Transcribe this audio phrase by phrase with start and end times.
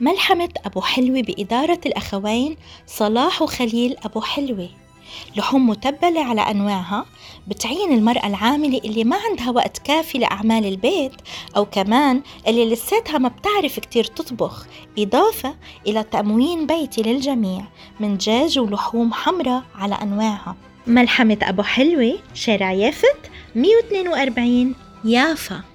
[0.00, 2.56] ملحمة أبو حلوة بإدارة الأخوين
[2.86, 4.68] صلاح وخليل أبو حلوة.
[5.36, 7.06] لحوم متبلة على أنواعها
[7.48, 11.12] بتعين المرأة العاملة اللي ما عندها وقت كافي لأعمال البيت
[11.56, 14.66] أو كمان اللي لساتها ما بتعرف كتير تطبخ
[14.98, 15.54] إضافة
[15.86, 17.64] إلى تموين بيتي للجميع
[18.00, 20.56] من دجاج ولحوم حمراء على أنواعها.
[20.86, 24.74] ملحمة أبو حلوة شارع يافت 142
[25.04, 25.69] يافا.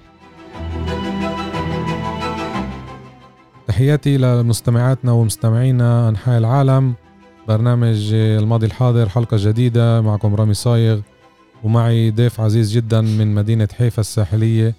[3.76, 6.94] تحياتي لمستمعاتنا ومستمعينا أنحاء العالم.
[7.48, 11.00] برنامج الماضي الحاضر حلقة جديدة معكم رامي صايغ
[11.64, 14.74] ومعي ضيف عزيز جدا من مدينة حيفا الساحلية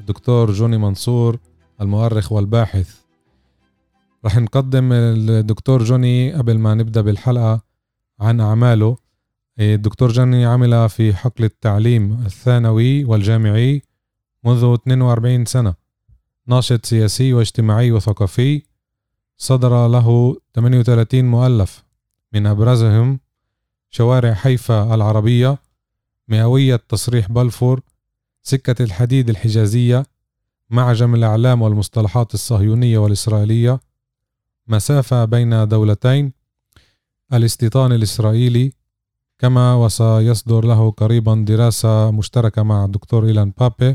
[0.00, 1.38] الدكتور جوني منصور
[1.80, 2.94] المؤرخ والباحث.
[4.24, 7.60] رح نقدم الدكتور جوني قبل ما نبدأ بالحلقة
[8.20, 8.96] عن أعماله.
[9.60, 13.82] الدكتور جوني عمل في حقل التعليم الثانوي والجامعي
[14.44, 15.87] منذ 42 سنة.
[16.48, 18.62] ناشط سياسي واجتماعي وثقافي
[19.36, 21.84] صدر له 38 مؤلف.
[22.32, 23.20] من أبرزهم
[23.90, 25.58] شوارع حيفا العربية
[26.28, 27.80] مئوية تصريح بلفور
[28.42, 30.06] سكة الحديد الحجازية
[30.70, 33.80] معجم الأعلام والمصطلحات الصهيونية والإسرائيلية
[34.66, 36.32] مسافة بين دولتين
[37.32, 38.72] الاستيطان الإسرائيلي
[39.38, 43.94] كما وسيصدر له قريبا دراسة مشتركة مع الدكتور إيلان بابي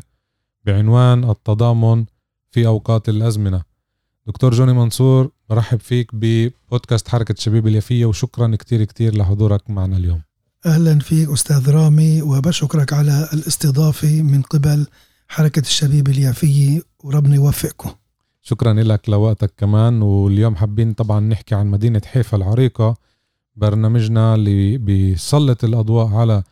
[0.66, 2.06] بعنوان التضامن
[2.54, 3.62] في أوقات الأزمنة.
[4.28, 10.22] دكتور جوني منصور برحب فيك ببودكاست حركة شبيب اليافية وشكرا كتير كتير لحضورك معنا اليوم.
[10.66, 14.88] أهلا فيك أستاذ رامي وبشكرك على الاستضافة من قبل
[15.28, 17.90] حركة الشبيب اليافية وربنا يوفقكم.
[18.42, 20.02] شكرا لك لوقتك كمان.
[20.02, 22.96] واليوم حابين طبعا نحكي عن مدينة حيفا العريقة
[23.56, 26.44] برنامجنا اللي بيسلط الأضواء على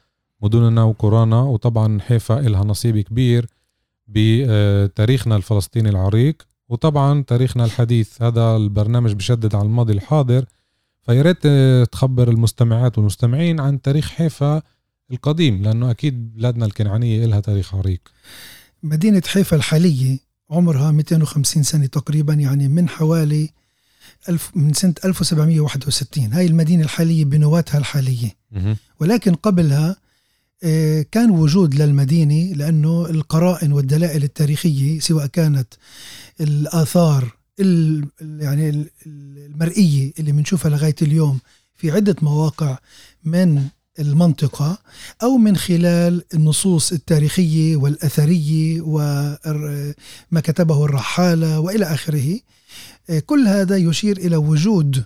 [0.41, 1.41] مدننا وقرانا.
[1.41, 3.49] وطبعا حيفا إلها نصيب كبير.
[4.11, 8.21] بتاريخنا الفلسطيني العريق وطبعا تاريخنا الحديث.
[8.21, 10.45] هذا البرنامج بشدد على الماضي الحاضر.
[11.05, 11.47] فياريت
[11.91, 14.61] تخبر المستمعات والمستمعين عن تاريخ حيفا
[15.11, 18.01] القديم لأنه أكيد بلادنا الكنعانية إلها تاريخ عريق.
[18.83, 20.19] مدينة حيفا الحالية
[20.49, 23.49] عمرها 250 سنة تقريبا يعني من حوالي
[24.29, 28.35] ألف من سنة 1761 هاي المدينة الحالية بنواتها الحالية.
[28.99, 29.95] ولكن قبلها آه،
[31.11, 35.73] كان وجود للمدينة لأنه القرائن والدلائل التاريخية سواء كانت
[36.41, 37.35] الآثار
[38.21, 41.39] يعني المرئية اللي بنشوفها لغاية اليوم
[41.75, 42.77] في عدة مواقع
[43.23, 43.63] من
[43.99, 44.77] المنطقة
[45.23, 52.39] أو من خلال النصوص التاريخية والأثرية وما كتبه الرحالة وإلى آخره.
[53.09, 55.05] آه، كل هذا يشير إلى وجود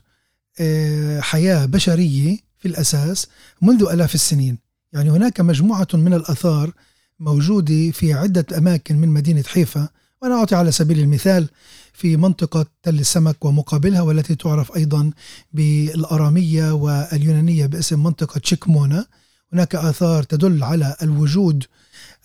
[0.60, 3.28] آه، حياة بشرية في الأساس
[3.62, 4.65] منذ ألاف السنين.
[4.96, 6.72] يعني هناك مجموعة من الآثار
[7.20, 9.90] موجودة في عدة أماكن من مدينة حيفا
[10.22, 11.50] وأنا أعطي على سبيل المثال
[11.94, 15.12] في منطقة تل السمك ومقابلها والتي تعرف أيضا
[15.54, 19.06] بالأرامية واليونانية باسم منطقة شيكمونا
[19.54, 21.64] هناك آثار تدل على الوجود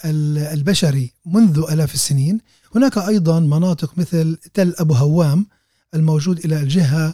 [0.04, 2.40] البشري منذ آلاف السنين.
[2.74, 5.46] هناك أيضا مناطق مثل تل أبو هوام
[5.94, 7.06] الموجود إلى الجهة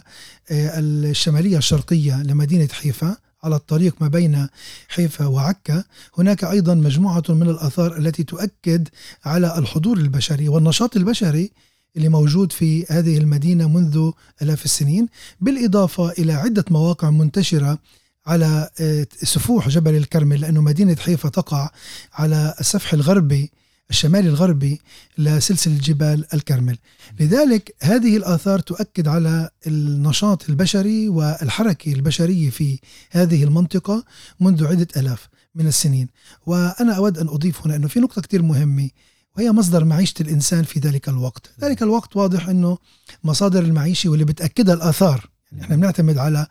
[0.51, 3.17] آه، الشمالية الشرقية لمدينة حيفا.
[3.43, 4.47] على الطريق ما بين
[4.87, 5.83] حيفا وعكا
[6.17, 8.87] هناك أيضا مجموعة من الآثار التي تؤكد
[9.25, 11.51] على الحضور البشري والنشاط البشري
[11.97, 14.11] اللي موجود في هذه المدينة منذ
[14.41, 15.07] آلاف السنين
[15.41, 17.79] بالإضافة إلى عدة مواقع منتشرة
[18.27, 21.69] على آه، سفوح جبل الكرمل لأنه مدينة حيفا تقع
[22.13, 23.51] على السفح الغربي
[23.89, 24.81] الشمالي الغربي
[25.17, 26.77] لسلسلة جبال الكرمل.
[27.19, 32.79] لذلك هذه الآثار تؤكد على النشاط البشري والحركة البشرية في
[33.11, 34.05] هذه المنطقة
[34.39, 36.07] منذ عدة ألاف من السنين.
[36.45, 38.89] وأنا أود أن أضيف هنا أنه في نقطة كتير مهمة
[39.37, 41.51] وهي مصدر معيشة الإنسان في ذلك الوقت.
[41.61, 42.77] ذلك الوقت واضح أنه
[43.23, 45.29] مصادر المعيشة واللي بتأكدها الآثار.
[45.51, 46.47] يعني إحنا بنعتمد على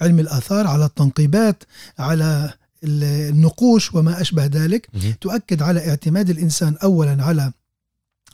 [0.00, 1.64] علم الآثار على التنقيبات
[1.98, 2.52] على
[2.84, 4.88] النقوش وما أشبه ذلك
[5.20, 7.52] تؤكد على اعتماد الإنسان أولا على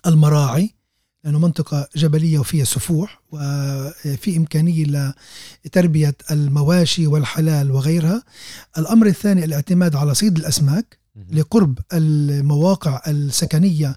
[0.06, 0.74] المراعي
[1.24, 5.14] لأنه منطقة جبلية وفيها سفوح وفي إمكانية
[5.64, 8.22] لتربية المواشي والحلال وغيرها.
[8.78, 10.98] الأمر الثاني الاعتماد على صيد الأسماك
[11.32, 13.96] لقرب المواقع السكنية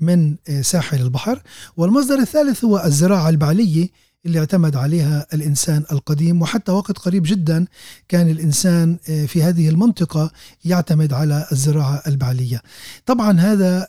[0.00, 1.42] من ساحل البحر.
[1.76, 3.88] والمصدر الثالث هو الزراعة البعلية
[4.26, 7.66] اللي اعتمد عليها الإنسان القديم وحتى وقت قريب جدا
[8.08, 10.30] كان الإنسان آه، في هذه المنطقة
[10.64, 12.62] يعتمد على الزراعة البعلية.
[13.06, 13.88] طبعا هذا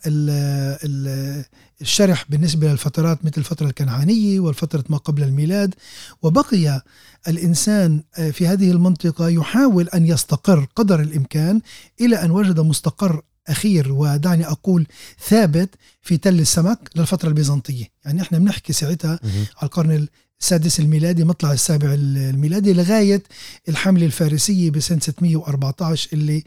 [1.81, 5.75] الشرح بالنسبة للفترات مثل الفترة الكنعانية والفترة ما قبل الميلاد.
[6.21, 6.81] وبقي
[7.27, 11.61] الإنسان آه، في هذه المنطقة يحاول أن يستقر قدر الإمكان
[12.01, 14.87] إلى أن وجد مستقر أخير ودعني أقول
[15.27, 15.69] ثابت
[16.01, 17.85] في تل السمك للفترة البيزنطية.
[18.05, 19.19] يعني إحنا بنحكي ساعتها
[19.57, 20.07] على القرن
[20.41, 23.23] السادس الميلادي مطلع السابع الميلادي لغاية
[23.69, 26.43] الحملة الفارسية بسنة 614 اللي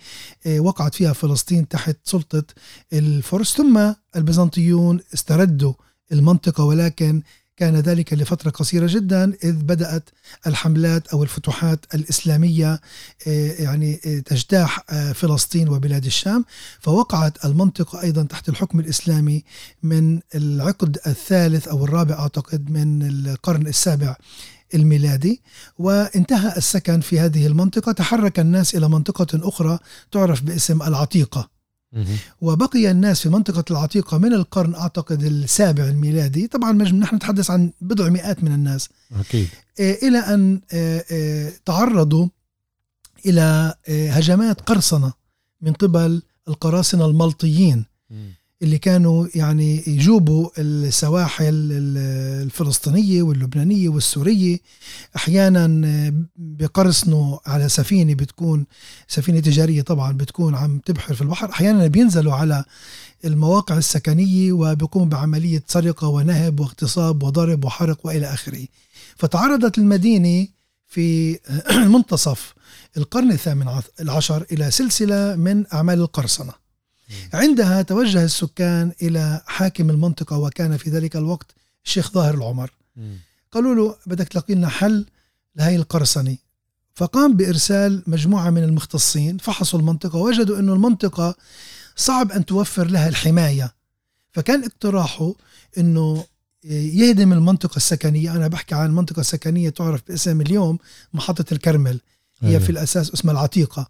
[0.47, 2.45] آه، وقعت فيها فلسطين تحت سلطة
[2.93, 3.57] الفرس.
[3.57, 5.73] ثم البيزنطيون استردوا
[6.13, 7.23] المنطقة ولكن
[7.61, 10.11] كان ذلك لفترة قصيرة جدا إذ بدأت
[10.47, 12.81] الحملات أو الفتوحات الإسلامية
[13.27, 16.45] آه، يعني آه، تجتاح آه، فلسطين وبلاد الشام.
[16.81, 19.45] فوقعت المنطقة أيضا تحت الحكم الإسلامي
[19.83, 24.17] من العقد الثالث أو الرابع أعتقد من القرن السابع
[24.75, 25.43] الميلادي.
[25.79, 27.93] وانتهى السكن في هذه المنطقة.
[27.93, 29.79] تحرك الناس إلى منطقة أخرى
[30.13, 31.60] تعرف باسم العتيقة.
[32.41, 36.47] وبقي الناس في منطقة العتيقة من القرن أعتقد السابع الميلادي.
[36.47, 38.89] طبعا نحن نتحدث عن بضع مئات من الناس.
[39.21, 39.49] أكيد.
[39.81, 42.29] آه، إلى أن آه، آه، تعرضوا
[43.27, 45.13] إلى هجمات قرصنة
[45.61, 47.85] من قبل القراصنة الملطيين.
[48.63, 54.59] اللي كانوا يعني يجوبوا السواحل الفلسطينية واللبنانية والسورية.
[55.17, 55.67] أحيانا
[56.37, 58.67] بقرصنوا على سفينة بتكون
[59.09, 61.51] سفينة تجارية طبعا بتكون عم تبحر في البحر.
[61.51, 62.65] أحيانا بينزلوا على
[63.25, 68.67] المواقع السكنية وبيقوموا بعملية سرقة ونهب واغتصاب وضرب وحرق وإلى آخره.
[69.17, 70.49] فتعرضت المدينة
[70.87, 71.39] في
[71.95, 72.55] منتصف
[72.97, 73.67] القرن الثامن
[74.01, 76.70] العشر إلى سلسلة من أعمال القرصنة.
[77.33, 81.47] عندها توجه السكان إلى حاكم المنطقة وكان في ذلك الوقت
[81.85, 82.71] الشيخ ظاهر العمر.
[83.53, 85.07] قالوا له بدك تلاقي لنا حل
[85.57, 86.37] لهي القرصنة.
[86.95, 91.35] فقام بإرسال مجموعة من المختصين فحصوا المنطقة وجدوا أنه المنطقة
[91.97, 93.75] صعب أن توفر لها الحماية.
[94.33, 95.35] فكان اقتراحه
[95.79, 96.25] أنه
[96.65, 98.37] يهدم المنطقة السكنية.
[98.37, 100.79] أنا بحكي عن منطقة سكنية تعرف باسم اليوم
[101.15, 102.01] محطة الكرمل.
[102.41, 102.61] هي أيوه.
[102.61, 103.89] في الأساس اسمها العتيقة.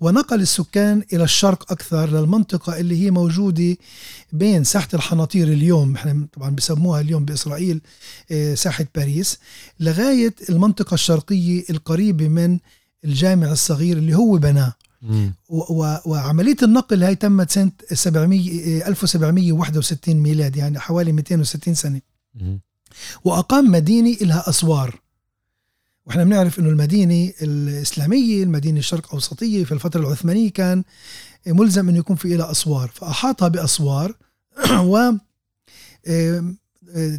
[0.00, 3.76] ونقل السكان إلى الشرق أكثر للمنطقة اللي هي موجودة
[4.32, 5.94] بين ساحة الحناطير اليوم.
[5.94, 7.80] إحنا طبعا بسموها اليوم بإسرائيل
[8.30, 9.38] آه، ساحة باريس
[9.80, 12.58] لغاية المنطقة الشرقية القريبة من
[13.04, 14.72] الجامع الصغير اللي هو بناه.
[16.06, 22.00] وعملية النقل هاي تمت سنة 700 1761 ميلاد يعني حوالي 260 سنة.
[23.24, 25.00] وأقام مدينة لها أسوار.
[26.10, 30.84] وإحنا بنعرف إنه المدينة الإسلامية المدينة الشرق أوسطية في الفترة العثمانية كان
[31.46, 32.90] ملزم إنه يكون في لها أسوار.
[32.94, 34.14] فأحاطها بأسوار
[34.92, 35.12] و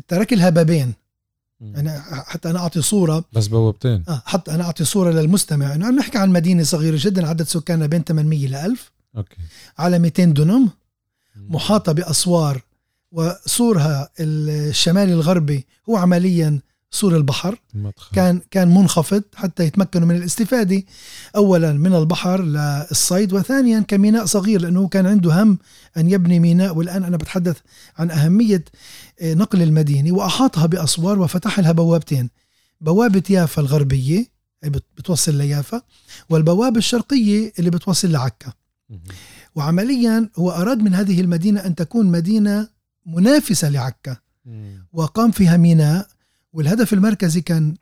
[0.07, 0.93] ترك لها بابين.
[1.61, 3.25] يعني حتى أنا أعطي صورة.
[3.33, 4.03] بس بوابتين.
[4.09, 5.75] آه حتى أنا أعطي صورة للمستمع.
[5.75, 9.38] إنه عم نحكي عن مدينة صغيرة جدا عدد سكانها بين 800 ل 1000 أوكي.
[9.77, 10.69] على 200 دنم
[11.35, 12.61] محاطة بأسوار.
[13.11, 16.59] وسورها الشمالي الغربي هو عمليا
[16.91, 17.59] سور البحر.
[17.75, 18.15] المدخل.
[18.15, 20.83] كان كان منخفض حتى يتمكنوا من الاستفادة.
[21.35, 25.57] اولا من البحر للصيد وثانيا كميناء صغير لأنه كان عنده هم
[25.97, 26.75] أن يبني ميناء.
[26.75, 27.57] والآن أنا بتحدث
[27.97, 28.65] عن أهمية
[29.21, 30.11] آه، نقل المدينة.
[30.11, 32.29] وأحاطها بأسوار وفتح لها بوابتين.
[32.81, 34.25] بوابة يافا الغربية
[34.98, 35.81] بتوصل ليافا
[36.29, 38.53] والبوابة الشرقية اللي بتوصل لعكا.
[39.55, 42.67] وعمليا هو أراد من هذه المدينة أن تكون مدينة
[43.05, 44.17] منافسة لعكا.
[44.93, 46.07] وقام فيها ميناء.
[46.53, 47.75] والهدف المركزي كان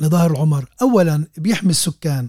[0.00, 2.28] لظاهر العمر أولا بيحمي السكان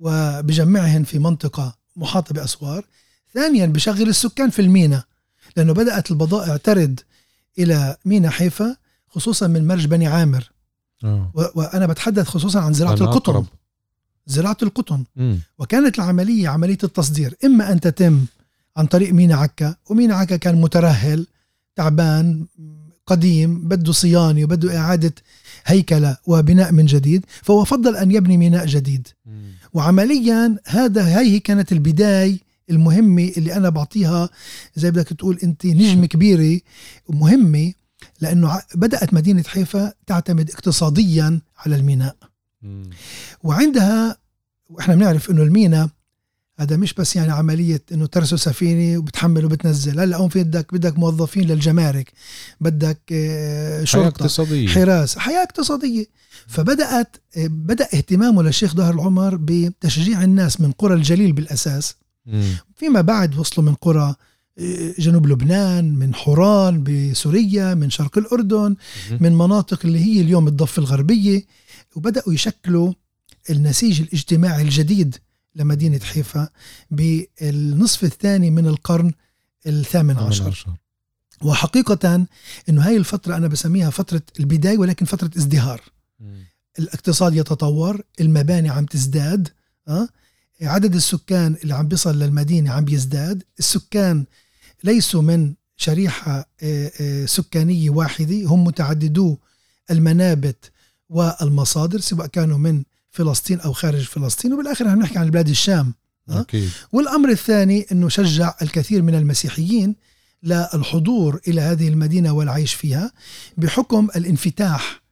[0.00, 2.84] وبجمعهم في منطقة محاطة بأسوار
[3.34, 5.04] ثانيا بشغل السكان في المينا
[5.56, 7.00] لأنه بدأت البضائع ترد
[7.58, 8.76] إلى مينا حيفا
[9.08, 10.50] خصوصا من مرج بني عامر
[11.04, 11.30] أوه.
[11.34, 13.46] وأنا بتحدث خصوصا عن زراعة القطن أقرب.
[14.26, 15.36] زراعة القطن م.
[15.58, 18.24] وكانت العملية عملية التصدير إما أن تتم
[18.76, 21.26] عن طريق مينا عكا ومينا عكا كان مترهل
[21.76, 22.46] تعبان
[23.06, 25.14] قديم بده صيانة وبده إعادة
[25.66, 29.08] هيكلة وبناء من جديد فهو فضل أن يبني ميناء جديد.
[29.72, 32.38] وعمليا هذا هي كانت البداية
[32.70, 34.28] المهمة اللي أنا بعطيها.
[34.74, 36.60] زي بدك تقول أنت نجمة كبيرة
[37.08, 37.72] مهمة
[38.20, 42.16] لأنه بدأت مدينة حيفا تعتمد اقتصاديا على الميناء.
[43.42, 44.16] وعندها
[44.70, 45.88] وإحنا بنعرف إنه الميناء
[46.56, 50.98] هذا مش بس يعني عملية إنه ترسو سفينة وبتحمل وبتنزل هلأ هون في بدك بدك
[50.98, 52.12] موظفين للجمارك
[52.60, 54.68] بدك آه، شرطة حياة اقتصادية.
[54.68, 56.06] حراسة حياة اقتصادية.
[56.46, 61.94] فبدأت آه، بدأ اهتمامه للشيخ ظهر العمر بتشجيع الناس من قرى الجليل بالأساس.
[62.26, 62.44] مم.
[62.76, 64.14] فيما بعد وصلوا من قرى
[64.98, 68.76] جنوب لبنان من حوران بسوريا من شرق الأردن
[69.20, 71.44] من مناطق اللي هي اليوم الضفة الغربية
[71.96, 72.92] وبدأوا يشكلوا
[73.50, 75.16] النسيج الاجتماعي الجديد.
[75.54, 76.48] لمدينة حيفا
[76.90, 79.12] بالنصف الثاني من القرن
[79.66, 80.66] الثامن عشر.
[81.42, 82.26] وحقيقة
[82.68, 85.80] أنه هاي الفترة أنا بسميها فترة البداية ولكن فترة ازدهار.
[86.78, 89.48] الاقتصاد يتطور المباني عم تزداد
[89.88, 90.08] أه؟
[90.62, 94.24] عدد السكان اللي عم بيصل للمدينة عم بيزداد السكان
[94.84, 99.38] ليسوا من شريحة آه، آه، سكانية واحدة هم متعددو
[99.90, 100.72] المنابت
[101.08, 102.84] والمصادر سواء كانوا من
[103.14, 105.94] فلسطين أو خارج فلسطين وبالآخر عم نحكي عن بلاد الشام
[106.28, 106.70] أكيد.
[106.92, 109.96] والأمر الثاني أنه شجع الكثير من المسيحيين
[110.42, 113.12] للحضور إلى هذه المدينة والعيش فيها
[113.56, 115.04] بحكم الانفتاح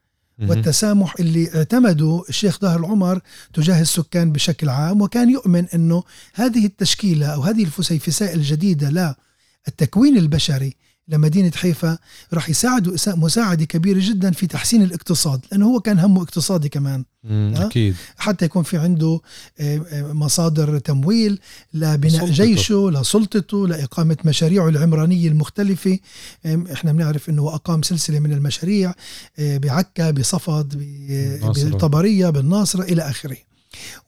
[0.49, 3.21] والتسامح اللي اعتمده الشيخ ظاهر العمر
[3.55, 6.03] تجاه السكان بشكل عام وكان يؤمن أنه
[6.35, 9.17] هذه التشكيلة أو هذه الفسيفساء الجديدة
[9.69, 10.77] للتكوين البشري
[11.09, 11.99] لمدينة حيفا
[12.33, 17.05] راح يساعدوا مساعدة كبيرة جدا في تحسين الاقتصاد لأنه هو كان همه اقتصادي كمان.
[17.55, 17.97] أكيد.
[18.17, 19.21] حتى يكون في عنده
[19.93, 21.41] مصادر تمويل
[21.75, 22.45] لبناء سلطته.
[22.45, 25.99] جيشه لسلطته لإقامة مشاريعه العمرانية المختلفة.
[26.47, 28.95] إحنا بنعرف أنه أقام سلسلة من المشاريع
[29.39, 30.79] بعكا بصفد
[31.55, 33.37] بالطبرية بالناصرة إلى آخره.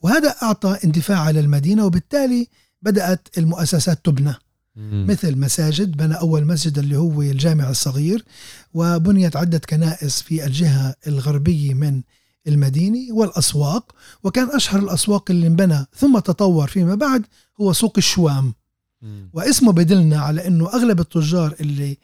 [0.01, 2.47] وهذا أعطى اندفاع للمدينة وبالتالي
[2.81, 4.33] بدأت المؤسسات تبنى.
[4.77, 8.25] مثل مساجد بنى أول مسجد اللي هو الجامع الصغير
[8.73, 12.01] وبنيت عدة كنائس في الجهة الغربية من
[12.47, 17.25] المدينة والأسواق وكان أشهر الأسواق اللي انبنى ثم تطور فيما بعد
[17.61, 18.53] هو سوق الشوام.
[19.33, 21.97] واسمه بدلنا على أنه أغلب التجار اللي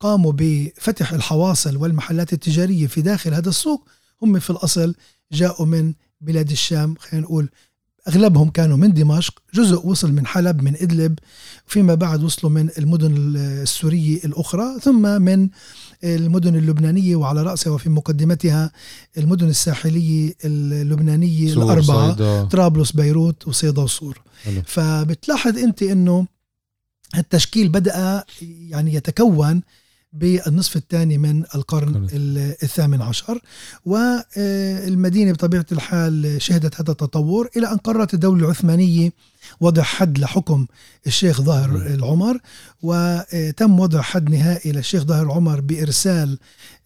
[0.00, 3.88] قاموا بفتح الحواصل والمحلات التجارية في داخل هذا السوق
[4.22, 4.94] هم في الأصل
[5.32, 7.48] جاءوا من بلاد الشام خلينا نقول
[8.08, 11.18] أغلبهم كانوا من دمشق جزء وصل من حلب من إدلب
[11.66, 15.48] فيما بعد وصلوا من المدن السورية الأخرى ثم من
[16.04, 18.72] المدن اللبنانية وعلى رأسها وفي مقدمتها
[19.18, 22.44] المدن الساحلية اللبنانية الأربعة صيدا.
[22.44, 24.22] طرابلس بيروت وصيدا وصور
[24.66, 26.26] فبتلاحظ أنت أنه
[27.18, 29.62] التشكيل بدأ يعني يتكون
[30.14, 32.08] بالنصف الثاني من القرن
[32.62, 33.40] الثامن عشر.
[33.84, 39.12] والمدينة بطبيعة الحال شهدت هذا التطور إلى أن قررت الدولة العثمانية
[39.60, 40.66] وضع حد لحكم
[41.06, 42.38] الشيخ ظاهر العمر
[42.82, 46.38] وتم وضع حد نهائي للشيخ ظاهر العمر بإرسال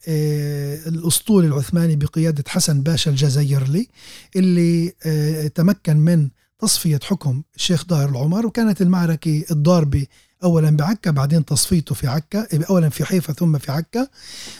[0.09, 3.89] آه، الأسطول العثماني بقيادة حسن باشا الجزائرلي
[4.37, 10.07] اللي آه، تمكن من تصفية حكم الشيخ ظاهر العمر وكانت المعركة الضاربة
[10.45, 14.09] اولا بعكا بعدين تصفيته في عكا اولا في حيفا ثم في عكا.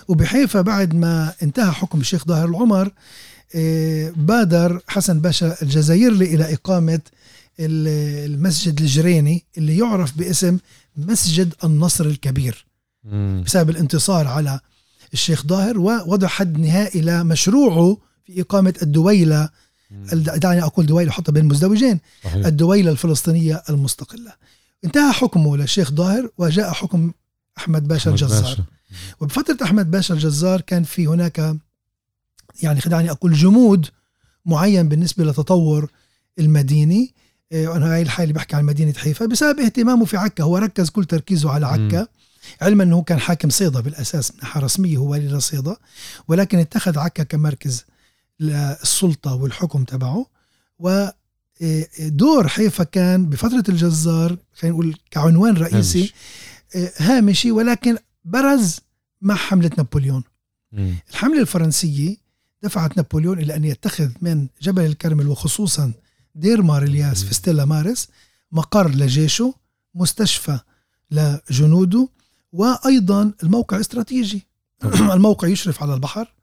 [0.09, 2.93] وبحيفا بعد ما انتهى حكم الشيخ ظاهر العمر
[3.55, 7.01] آه، بادر حسن باشا الجزائري إلى إقامة
[7.61, 10.59] المسجد الجريني اللي يعرف باسم
[10.97, 12.67] مسجد النصر الكبير.
[13.45, 14.61] بسبب الانتصار على
[15.13, 19.49] الشيخ ظاهر ووضع حد نهائي لمشروعه في إقامة الدويلة
[20.13, 22.01] دعني أقول دويلة حتى بين مزدوجين.
[22.47, 24.33] الدويلة الفلسطينية المستقلة.
[24.85, 27.13] انتهى حكمه للشيخ ظاهر وجاء حكم
[27.59, 28.43] أحمد باشا الجزار.
[28.43, 28.65] باشا.
[29.21, 31.57] وبفترة أحمد باشا الجزار كان في هناك
[32.63, 33.87] يعني خدعني أقول جمود
[34.47, 35.91] معين بالنسبة لتطور
[36.39, 37.15] المديني.
[37.53, 39.27] وأنا هاي الحالة بحكي عن مدينة حيفا.
[39.27, 42.07] بسبب اهتمامه في عكا هو ركز كل تركيزه على عكا.
[42.63, 45.77] علما أنه كان حاكم صيدا بالأساس من ناحيه رسميه هو ولي لصيدا
[46.29, 47.85] ولكن اتخذ عكا كمركز
[48.41, 50.27] للسلطة والحكم تبعه.
[50.79, 51.09] و
[52.01, 56.13] دور حيفا كان بفترة الجزار خلينا نقول كعنوان رئيسي
[56.97, 58.81] هامشي ولكن برز
[59.21, 60.25] مع حملة نابليون.
[61.11, 62.17] الحملة الفرنسية
[62.63, 65.93] دفعت نابليون إلى أن يتخذ من جبل الكرمل وخصوصا
[66.35, 68.09] دير مارلياس في ستيلا مارس
[68.53, 69.55] مقر لجيشه
[69.95, 70.59] مستشفى
[71.11, 72.09] لجنوده
[72.53, 74.47] وأيضا الموقع استراتيجي.
[75.15, 76.35] الموقع يشرف على البحر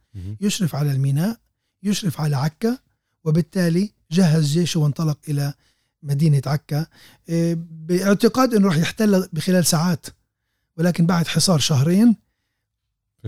[0.41, 1.37] يشرف على الميناء
[1.83, 2.77] يشرف على عكا
[3.23, 5.53] وبالتالي جهز جيشه وانطلق إلى
[6.03, 6.85] مدينة عكا.
[7.29, 10.05] آه، باعتقاد أنه راح يحتل بخلال ساعات
[10.77, 12.15] ولكن بعد حصار شهرين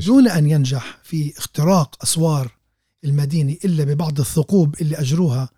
[0.06, 2.52] دون أن ينجح في اختراق أسوار
[3.04, 5.50] المدينة إلا ببعض الثقوب اللي أجروها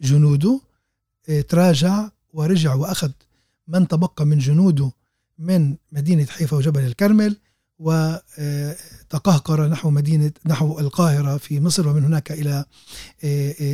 [0.00, 0.60] جنوده.
[1.28, 3.10] آه، تراجع ورجع وأخذ
[3.68, 4.92] من تبقى من جنوده
[5.38, 7.36] من مدينة حيفا وجبل الكرمل
[7.78, 12.64] وتقهقر نحو مدينة نحو القاهرة في مصر ومن هناك إلى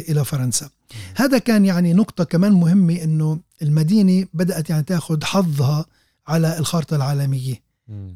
[0.08, 0.70] إلى فرنسا.
[1.14, 5.86] هذا كان يعني نقطة كمان مهمة أنه المدينة بدأت يعني تأخذ حظها
[6.26, 7.62] على الخارطة العالمية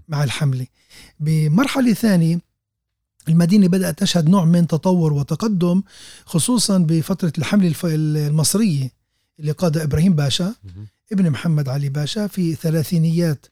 [0.08, 0.66] مع الحملة.
[1.20, 2.40] بمرحلة ثانية
[3.28, 5.82] المدينة بدأت تشهد نوع من تطور وتقدم
[6.24, 8.90] خصوصا بفترة الحملة المصرية
[9.40, 10.54] اللي قادها إبراهيم باشا
[11.12, 13.46] ابن محمد علي باشا في ثلاثينيات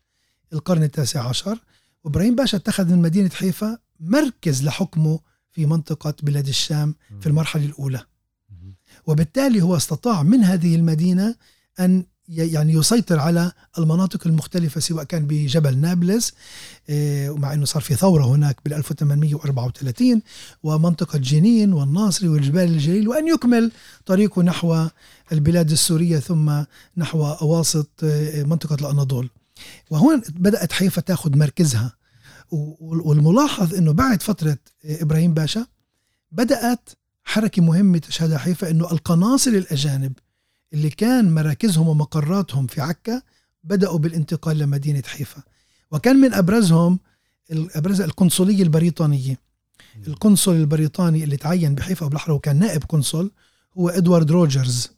[0.53, 1.59] القرن التاسع عشر.
[2.05, 5.21] وإبراهيم باشا اتخذ من مدينة حيفا مركز لحكمه
[5.53, 8.01] في منطقة بلاد الشام في المرحلة الأولى.
[9.09, 11.35] وبالتالي هو استطاع من هذه المدينة
[11.81, 16.33] أن يعني يسيطر على المناطق المختلفة سواء كان بجبل نابلس
[16.91, 20.23] آه، ومع أنه صار في ثورة هناك بال 1834
[20.63, 23.73] ومنطقة جنين والناصري والجبال الجليل وأن يكمل
[24.07, 24.87] طريقه نحو
[25.33, 26.63] البلاد السورية ثم
[26.97, 29.31] نحو أواسط آه، منطقة الأناضول.
[29.91, 31.93] وهون بدأت حيفا تأخذ مركزها.
[32.51, 35.67] والملاحظ أنه بعد فترة آه، إبراهيم باشا
[36.33, 36.89] بدأت
[37.29, 40.13] حركة مهمة تشهدها حيفا أنه القناصل الأجانب
[40.73, 43.23] اللي كان مراكزهم ومقراتهم في عكا
[43.65, 45.43] بدأوا بالانتقال لمدينة حيفا.
[45.91, 46.99] وكان من أبرزهم
[47.51, 49.39] أبرز القنصلية البريطانية
[50.07, 53.31] القنصل البريطاني اللي تعين بحيفا وبالأحرى وكان نائب قنصل
[53.79, 54.91] هو إدوارد روجرز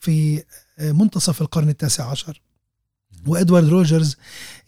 [0.00, 0.44] في
[0.78, 2.42] آه، منتصف القرن التاسع عشر.
[3.26, 4.16] وإدوارد روجرز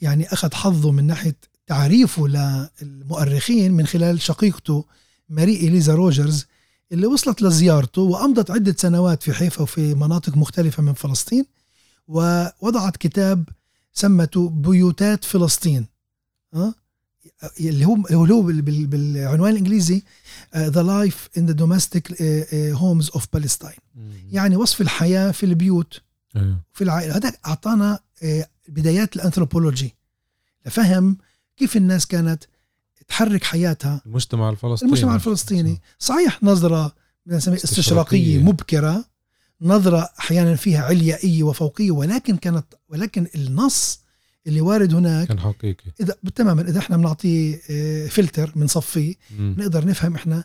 [0.00, 1.36] يعني أخذ حظه من ناحية
[1.66, 4.84] تعريفه للمؤرخين من خلال شقيقته
[5.28, 6.46] ماري إليزا روجرز
[6.94, 11.44] اللي وصلت لزيارته وأمضت عدة سنوات في حيفا وفي مناطق مختلفة من فلسطين
[12.08, 13.48] ووضعت كتاب
[13.92, 15.86] سمته بيوتات فلسطين
[16.54, 16.74] أه؟
[17.60, 20.02] اللي هو اللي هو بالعنوان الإنجليزي
[20.56, 22.22] the life in the domestic
[22.54, 23.76] homes of Palestine
[24.30, 26.00] يعني وصف الحياة في البيوت
[26.36, 26.60] أيوه.
[26.72, 28.26] في العائلة هذا أعطانا uh,
[28.68, 29.94] بدايات الأنثروبولوجي
[30.66, 31.16] لفهم
[31.56, 32.44] كيف الناس كانت
[33.08, 34.00] تحرك حياتها.
[34.06, 34.92] المجتمع الفلسطيني.
[34.92, 35.80] المجتمع الفلسطيني.
[35.98, 36.94] صحيح نظرة
[37.32, 38.38] استشراقية.
[38.38, 39.04] مبكرة
[39.60, 44.00] نظرة أحيانا فيها عليائية وفوقية ولكن كانت ولكن النص
[44.46, 45.84] اللي وارد هناك كان حقيقي.
[46.00, 47.56] إذا تماما إذا إحنا بنعطيه
[48.06, 50.44] فلتر بنصفيه نقدر نفهم إحنا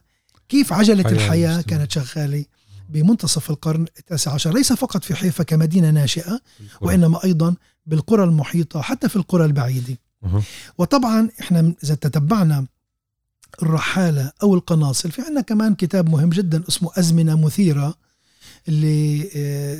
[0.49, 2.45] كيف عجلة الحياة, الحياة كانت شغالة
[2.89, 4.53] بمنتصف القرن التاسع عشر.
[4.53, 6.41] ليس فقط في حيفا كمدينة ناشئة
[6.81, 9.97] وإنما أيضا بالقرى المحيطة حتى في القرى البعيدة.
[10.77, 12.65] وطبعا إحنا إذا تتبعنا
[13.63, 17.95] الرحالة أو القناصل في عندنا كمان كتاب مهم جدا اسمه أزمنة مثيرة
[18.67, 19.29] اللي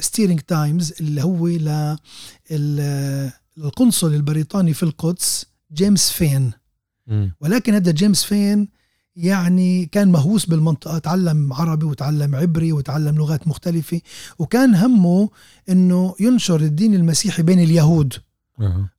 [0.02, 1.48] Stirring Times اللي هو
[2.52, 6.52] للقنصل البريطاني في القدس جيمس فين.
[7.42, 8.70] ولكن هذا جيمس فين
[9.16, 14.02] يعني كان مهووس بالمنطقة تعلم عربي وتعلم عبري وتعلم لغات مختلفة
[14.40, 15.30] وكان همه
[15.70, 18.14] إنه ينشر الدين المسيحي بين اليهود.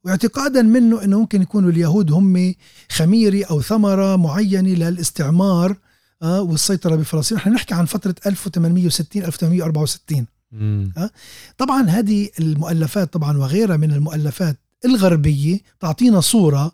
[0.04, 2.54] واعتقادا منه إنه ممكن يكونوا اليهود هم
[2.92, 5.76] خميره أو ثمرة معينة للاستعمار
[6.22, 7.38] آه والسيطرة بفلسطين.
[7.38, 10.26] إحنا نحكي عن فترة 1860 1864
[10.96, 11.10] آه
[11.58, 16.72] طبعا هذه المؤلفات طبعا وغيرها من المؤلفات الغربية تعطينا صورة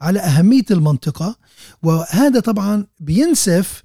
[0.00, 1.36] على أهمية المنطقة
[1.82, 3.82] وهذا طبعا بينسف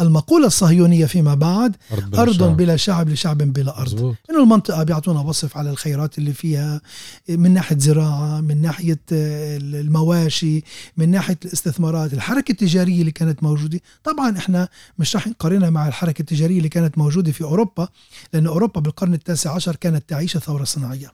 [0.00, 2.56] المقولة الصهيونية فيما بعد أرض بلا, أرض شعب.
[2.56, 3.94] بلا شعب لشعب بلا أرض.
[3.94, 4.16] مزبوط.
[4.30, 6.80] إنه المنطقة بيعطونا وصف على الخيرات اللي فيها
[7.28, 10.64] من ناحية زراعة من ناحية المواشي
[10.96, 13.80] من ناحية الاستثمارات الحركة التجارية اللي كانت موجودة.
[14.04, 17.88] طبعا إحنا مش رح نقارنها مع الحركة التجارية اللي كانت موجودة في أوروبا
[18.32, 21.12] لأن أوروبا بالقرن التاسع عشر كانت تعيش الثورة الصناعية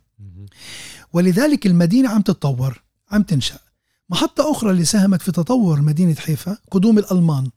[1.12, 3.58] ولذلك المدينة عم تتطور عم تنشأ.
[4.10, 7.50] محطة أخرى اللي ساهمت في تطور مدينة حيفا قدوم الألمان.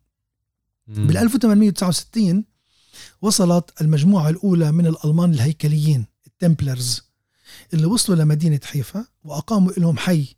[0.97, 2.43] بال 1869
[3.21, 7.01] وصلت المجموعة الأولى من الألمان الهيكليين التمبلرز
[7.73, 10.35] اللي وصلوا لمدينة حيفا وأقاموا لهم حي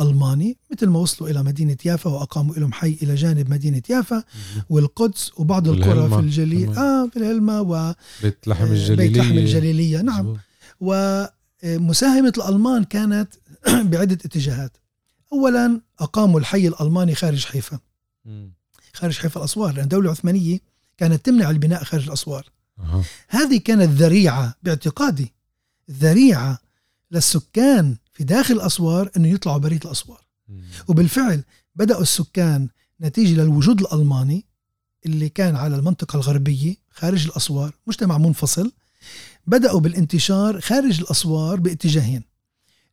[0.00, 4.24] ألماني مثل ما وصلوا إلى مدينة يافا وأقاموا لهم حي إلى جانب مدينة يافا
[4.70, 10.00] والقدس وبعض القرى في الجليل آه في الهلمة و بيت لحم الجليلية بيت لحم الجليلية.
[10.00, 10.36] نعم.
[10.80, 13.34] ومساهمة الألمان كانت
[13.92, 14.76] بعدة اتجاهات.
[15.32, 17.78] أولا أقاموا الحي الألماني خارج حيفا.
[18.92, 20.58] خارج حيفا الأسوار لأن الدولة العثمانية
[20.98, 22.50] كانت تمنع البناء خارج الأسوار.
[22.78, 23.04] أه.
[23.28, 25.32] هذه كانت ذريعة باعتقادي
[25.90, 26.58] ذريعة
[27.10, 30.24] للسكان في داخل الأسوار أنه يطلعوا برية الأسوار.
[30.88, 31.44] وبالفعل
[31.76, 32.68] بدأوا السكان
[33.00, 34.44] نتيجة للوجود الألماني
[35.06, 38.72] اللي كان على المنطقة الغربية خارج الأسوار مجتمع منفصل.
[39.46, 42.22] بدأوا بالانتشار خارج الأسوار باتجاهين.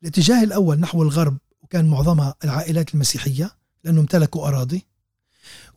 [0.02, 3.52] الاتجاه الأول نحو الغرب وكان معظمها العائلات المسيحية
[3.84, 4.86] لأنه امتلكوا أراضي.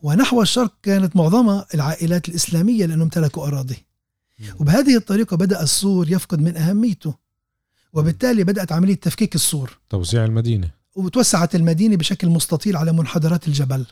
[0.01, 3.85] ونحو الشرق كانت معظمها العائلات الإسلامية لأنهم امتلكوا أراضي.
[4.59, 7.13] وبهذه الطريقة بدأ السور يفقد من أهميته.
[7.93, 9.77] وبالتالي بدأت عملية تفكيك السور.
[9.89, 10.71] توسيع المدينة.
[10.95, 13.85] وتوسعت المدينة بشكل مستطيل على منحدرات الجبل.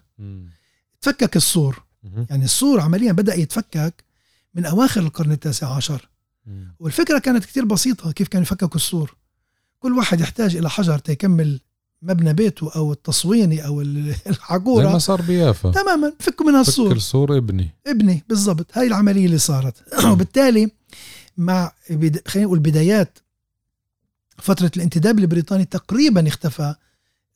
[1.02, 1.84] تفكك السور.
[2.30, 4.04] يعني السور عمليا بدأ يتفكك
[4.56, 6.10] من أواخر القرن التاسع عشر.
[6.80, 9.16] والفكرة كانت كتير بسيطة كيف كانوا يفككوا السور.
[9.80, 11.60] كل واحد يحتاج إلى حجر تيكمل
[12.02, 15.72] مبنى بيته أو التصويني أو الحقوره زي ما صار بيافا.
[15.72, 17.70] تماما فكوا منها السور فك السور ابني.
[17.88, 18.78] ابني بالضبط.
[18.78, 19.76] هاي العملية اللي صارت.
[20.12, 20.72] وبالتالي
[21.38, 21.72] مع
[22.28, 23.20] خلينا نقول بدايات
[24.38, 26.76] فترة الانتداب البريطاني تقريبا اختفى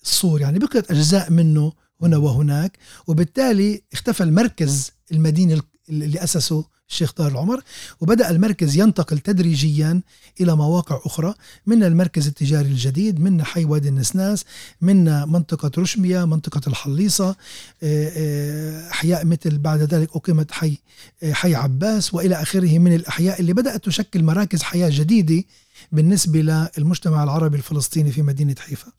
[0.03, 0.41] الصور.
[0.41, 2.77] يعني بقيت أجزاء منه هنا وهناك.
[3.07, 7.61] وبالتالي اختفى المركز المديني اللي أسسه الشيخ طاهر العمر
[8.01, 10.01] وبدأ المركز ينتقل تدريجيا
[10.41, 11.33] إلى مواقع أخرى
[11.65, 14.45] من المركز التجاري الجديد من حي وادي النسناس
[14.81, 17.35] من منطقة رشمية منطقة الحليصة آه،
[17.83, 20.77] آه، أحياء مثل بعد ذلك أقيمت حي
[21.23, 25.43] آه، حي عباس وإلى آخره من الأحياء اللي بدأت تشكل مراكز حياة جديدة
[25.91, 26.41] بالنسبة
[26.77, 28.91] للمجتمع العربي الفلسطيني في مدينة حيفا.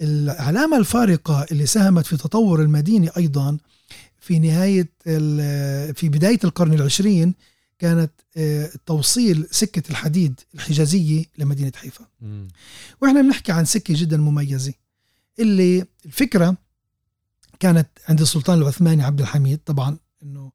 [0.00, 3.58] العلامة الفارقة اللي ساهمت في تطور المدينة أيضا
[4.26, 4.88] في نهاية
[5.92, 7.34] في بداية القرن العشرين
[7.78, 12.06] كانت آه، توصيل سكة الحديد الحجازية لمدينة حيفا.
[13.02, 14.72] وإحنا بنحكي عن سكة جدا مميزة.
[15.38, 16.56] اللي الفكرة
[17.60, 20.52] كانت عند السلطان العثماني عبد الحميد طبعا أنه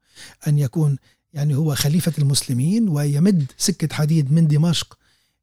[0.47, 0.97] أن يكون
[1.33, 4.97] يعني هو خليفة المسلمين ويمد سكة حديد من دمشق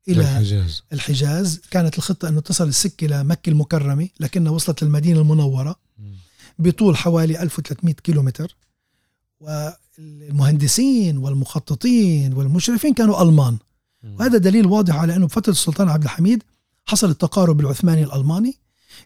[0.09, 1.61] إلى الحجاز الحجاز.
[1.71, 5.77] كانت الخطة أنه تصل السكة لمكة المكرمة لكنها وصلت للمدينة المنورة.
[6.59, 8.57] بطول حوالي 1300 كيلومتر
[9.41, 13.59] والمهندسين والمخططين والمشرفين كانوا ألمان.
[14.05, 16.43] وهذا دليل واضح على أنه بفترة السلطان عبد الحميد
[16.87, 18.59] حصل التقارب العثماني الألماني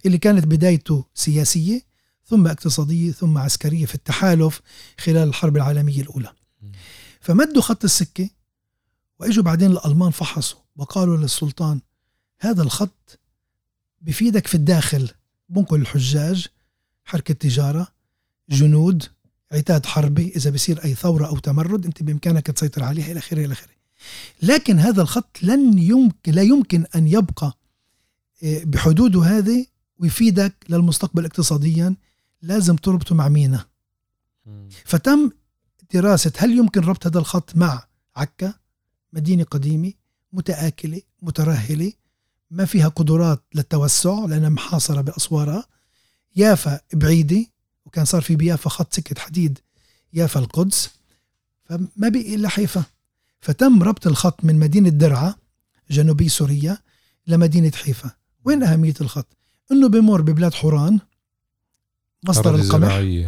[0.07, 1.83] اللي كانت بدايته سياسية
[2.25, 4.61] ثم اقتصادية ثم عسكرية في التحالف
[4.99, 6.33] خلال الحرب العالمية الأولى.
[7.21, 8.31] فمدوا خط السكة
[9.21, 11.81] وإجوا بعدين الألمان فحصوا وقالوا للسلطان
[12.41, 13.19] هذا الخط
[14.01, 15.11] بفيدك في الداخل
[15.49, 16.47] بنقل الحجاج
[17.05, 17.89] حركة تجارة
[18.51, 19.05] جنود
[19.53, 23.53] عتاد حربي إذا بصير أي ثورة أو تمرد أنت بإمكانك تسيطر عليها إلى آخره إلى
[23.53, 23.73] آخره.
[24.43, 27.59] لكن هذا الخط لن يمكن لا يمكن أن يبقى
[28.43, 29.67] آه، بحدوده هذه
[29.99, 31.97] ويفيدك للمستقبل اقتصاديا
[32.43, 33.65] لازم تربطه مع مينا.
[34.85, 35.31] فتم
[35.95, 37.87] دراسة هل يمكن ربط هذا الخط مع
[38.17, 38.55] عكا؟
[39.13, 39.93] مدينة قديمة
[40.33, 41.93] متآكلة مترهلة
[42.51, 45.65] ما فيها قدرات للتوسع لأنها محاصرة بأسوارها.
[46.37, 47.47] يافا بعيدة
[47.87, 49.59] وكان صار في بيافا خط سكة حديد
[50.13, 50.91] يافا القدس.
[51.65, 52.85] فما بقي إلا حيفا.
[53.41, 55.35] فتم ربط الخط من مدينة درعا
[55.91, 56.79] جنوبي سوريا
[57.27, 58.11] لمدينة حيفا.
[58.45, 59.27] وين أهمية الخط؟
[59.73, 61.01] إنه بمر ببلاد حوران
[62.25, 63.27] مصدر القمح زراعية.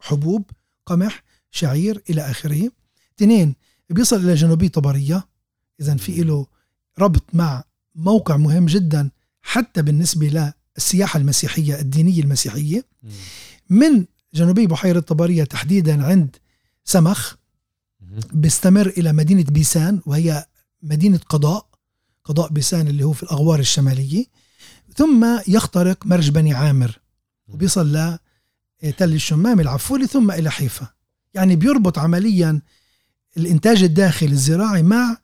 [0.00, 0.50] حبوب
[0.86, 2.70] قمح شعير إلى آخره.
[3.16, 3.54] اثنين
[3.90, 5.28] بيصل إلى جنوبي طبرية.
[5.80, 6.46] إذا في له
[6.98, 9.10] ربط مع موقع مهم جدا
[9.42, 10.28] حتى بالنسبة
[10.78, 12.84] السياحة المسيحية الدينية المسيحية.
[13.70, 16.36] من جنوبي بحيرة طبرية تحديدا عند
[16.84, 17.34] سمخ
[18.32, 20.46] بيستمر إلى مدينة بيسان وهي
[20.82, 21.68] مدينة قضاء
[22.24, 24.24] قضاء بيسان اللي هو في الأغوار الشمالية.
[24.96, 26.98] ثم يخترق مرج بني عامر
[27.48, 28.16] وبيصل
[28.82, 30.88] لتل الشمام العفولي ثم إلى حيفا.
[31.34, 32.60] يعني بيربط عمليا
[33.36, 35.16] الإنتاج الداخلي الزراعي مع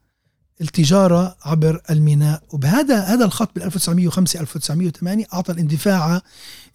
[0.61, 2.43] التجارة عبر الميناء.
[2.53, 6.23] وبهذا هذا الخط بال 1905 1908 أعطى الاندفاع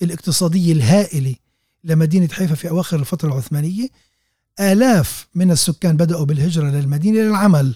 [0.01, 1.35] الاقتصادي الهائل
[1.83, 3.87] لمدينة حيفا في أواخر الفترة العثمانية.
[4.59, 7.75] آلاف من السكان بدأوا بالهجرة للمدينة للعمل.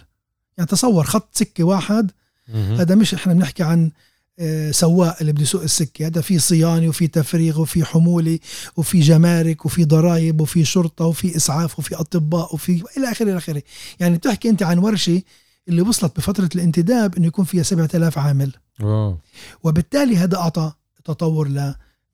[0.57, 2.11] يعني تصور خط سكة واحد.
[2.53, 3.91] هذا مش إحنا بنحكي عن
[4.39, 6.07] آه، سواق اللي بده يسوق السكة.
[6.07, 8.39] هذا في صيانة وفي تفريغ وفي حمولة
[8.75, 13.63] وفي جمارك وفي ضرائب وفي شرطة وفي إسعاف وفي أطباء وفي إلى آخره إلى آخره.
[13.99, 15.21] يعني بتحكي أنت عن ورشة
[15.67, 18.51] اللي وصلت بفترة الانتداب إنه يكون فيها 7000 عامل.
[18.81, 19.19] أوه.
[19.63, 20.73] وبالتالي هذا أعطى
[21.05, 21.47] تطور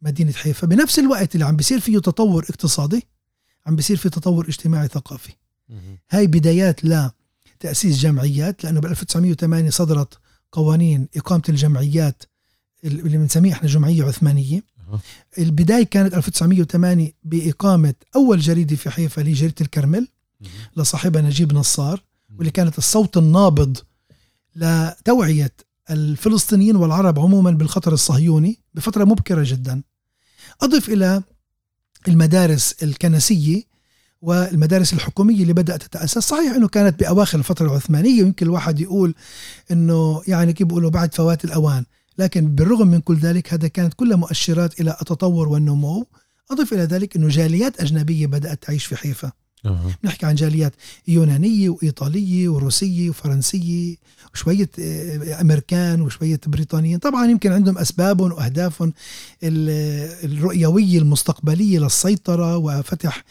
[0.02, 3.08] لمدينة حيفا بنفس الوقت اللي عم بيصير فيه تطور اقتصادي
[3.66, 5.34] عم بيصير في تطور اجتماعي ثقافي.
[6.10, 10.20] هاي بدايات لتأسيس جمعيات لأنه ب 1908 صدرت
[10.52, 12.24] قوانين إقامة الجمعيات
[12.84, 14.64] اللي بنسميها إحنا جمعية عثمانية.
[15.38, 20.08] البداية كانت 1908 بإقامة أول جريدة في حيفا اللي جريدة الكرمل
[20.78, 22.04] لصاحبها نجيب نصار.
[22.38, 23.78] واللي كانت الصوت النابض
[24.56, 25.54] لتوعية
[25.90, 29.84] الفلسطينيين والعرب عموما بالخطر الصهيوني بفترة مبكرة جدا.
[30.62, 31.24] أضف إلى
[32.08, 33.64] المدارس الكنسية
[34.22, 36.18] والمدارس الحكومية اللي بدأت تتأسس.
[36.18, 39.16] صحيح أنه كانت بأواخر الفترة العثمانية ويمكن الواحد يقول
[39.72, 41.86] أنه يعني كيف بيقولوا بعد فوات الأوان.
[42.18, 46.08] لكن بالرغم من كل ذلك هذا كانت كلها مؤشرات إلى التطور والنمو.
[46.52, 49.32] أضف إلى ذلك أنه جاليات أجنبية بدأت تعيش في حيفا.
[49.66, 49.92] أه.
[50.04, 50.74] نحكي عن جاليات
[51.08, 53.96] يونانية وإيطالية وروسية وفرنسية
[54.34, 57.00] وشوية آه، أمريكان وشوية بريطانيين.
[57.00, 58.94] طبعا يمكن عندهم أسبابهم وأهدافهم
[59.44, 63.24] الرؤيوية المستقبلية للسيطرة وفتح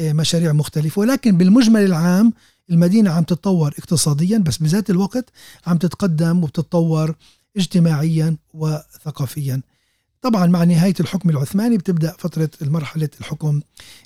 [0.00, 1.00] آه، مشاريع مختلفة.
[1.00, 2.32] ولكن بالمجمل العام
[2.70, 5.30] المدينة عم تتطور اقتصاديا بس بذات الوقت
[5.66, 7.14] عم تتقدم وبتتطور
[7.56, 9.60] اجتماعيا وثقافيا.
[10.22, 13.60] طبعا مع نهاية الحكم العثماني بتبدأ فترة مرحلة الحكم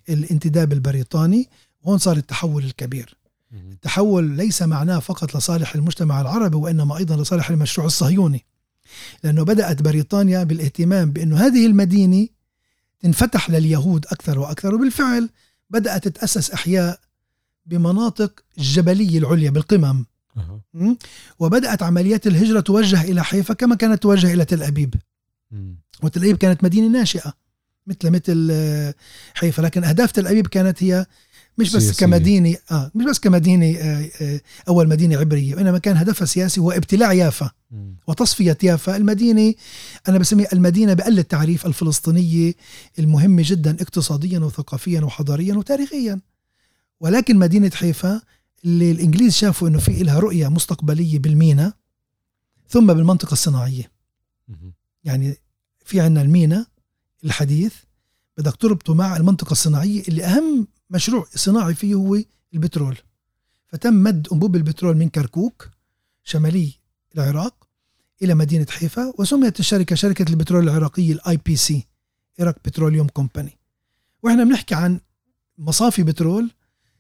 [0.09, 1.49] الانتداب البريطاني.
[1.83, 3.17] وهون صار التحول الكبير.
[3.53, 8.45] التحول ليس معناه فقط لصالح المجتمع العربي وإنما أيضا لصالح المشروع الصهيوني.
[9.25, 12.29] لأنه بدأت بريطانيا بالاهتمام بأنه هذه المدينة
[13.01, 15.31] تنفتح لليهود أكثر وأكثر وبالفعل
[15.71, 17.01] بدأت تتأسس أحياء
[17.67, 20.05] بمناطق الجبلية العليا بالقمم?
[21.39, 24.95] وبدأت عمليات الهجرة توجه إلى حيفا كما كانت توجه إلى تل أبيب.
[26.03, 27.35] وتل أبيب كانت مدينة ناشئة
[27.87, 28.95] مثل مثل آه،
[29.35, 29.63] حيفا.
[29.63, 31.07] لكن أهداف تل أبيب كانت هي
[31.59, 32.07] مش بس سياسية.
[32.07, 36.71] كمدينة آه مش بس كمدينة آه آه أول مدينة عبرية وإنما كان هدفها السياسي هو
[36.71, 37.97] ابتلاع يافا مم.
[38.07, 39.55] وتصفية يافا المدينة
[40.09, 42.55] أنا بسميها المدينة بقل التعريف الفلسطينية
[42.99, 46.21] المهمة جدا اقتصاديا وثقافيا وحضاريا وتاريخيا
[47.01, 48.21] ولكن مدينة حيفا
[48.65, 51.73] اللي الإنجليز شافوا أنه في إلها رؤية مستقبلية بالمينا
[52.69, 53.93] ثم بالمنطقة الصناعية
[54.49, 54.73] مم.
[55.05, 55.37] يعني
[55.85, 56.67] في عنا المينا
[57.25, 57.75] الحديث
[58.39, 62.19] بدك تربطه مع المنطقة الصناعية اللي أهم مشروع صناعي فيه هو
[62.55, 62.97] البترول.
[63.67, 65.69] فتم مد أنبوب البترول من كركوك
[66.25, 66.73] شمالي
[67.15, 67.69] العراق
[68.23, 71.87] إلى مدينة حيفا وسميت الشركة شركة البترول العراقية ال IPC
[72.41, 73.59] Iraq Petroleum Company
[74.23, 75.01] وإحنا بنحكي عن
[75.59, 76.51] مصافي بترول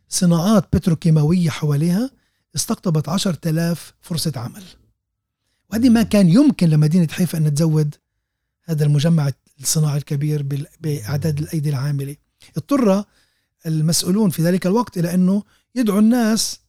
[0.09, 2.11] صناعات بتروكيماوية حواليها
[2.57, 4.64] استقطبت 10000 فرصة عمل.
[5.70, 7.94] وهذه ما كان يمكن لمدينة حيفا أن تزود
[8.64, 10.42] هذا المجمع الصناعي الكبير
[10.81, 12.16] بأعداد الأيدي العاملة.
[12.57, 13.05] اضطر
[13.66, 15.42] المسؤولون في ذلك الوقت إلى أنه
[15.74, 16.60] يدعوا الناس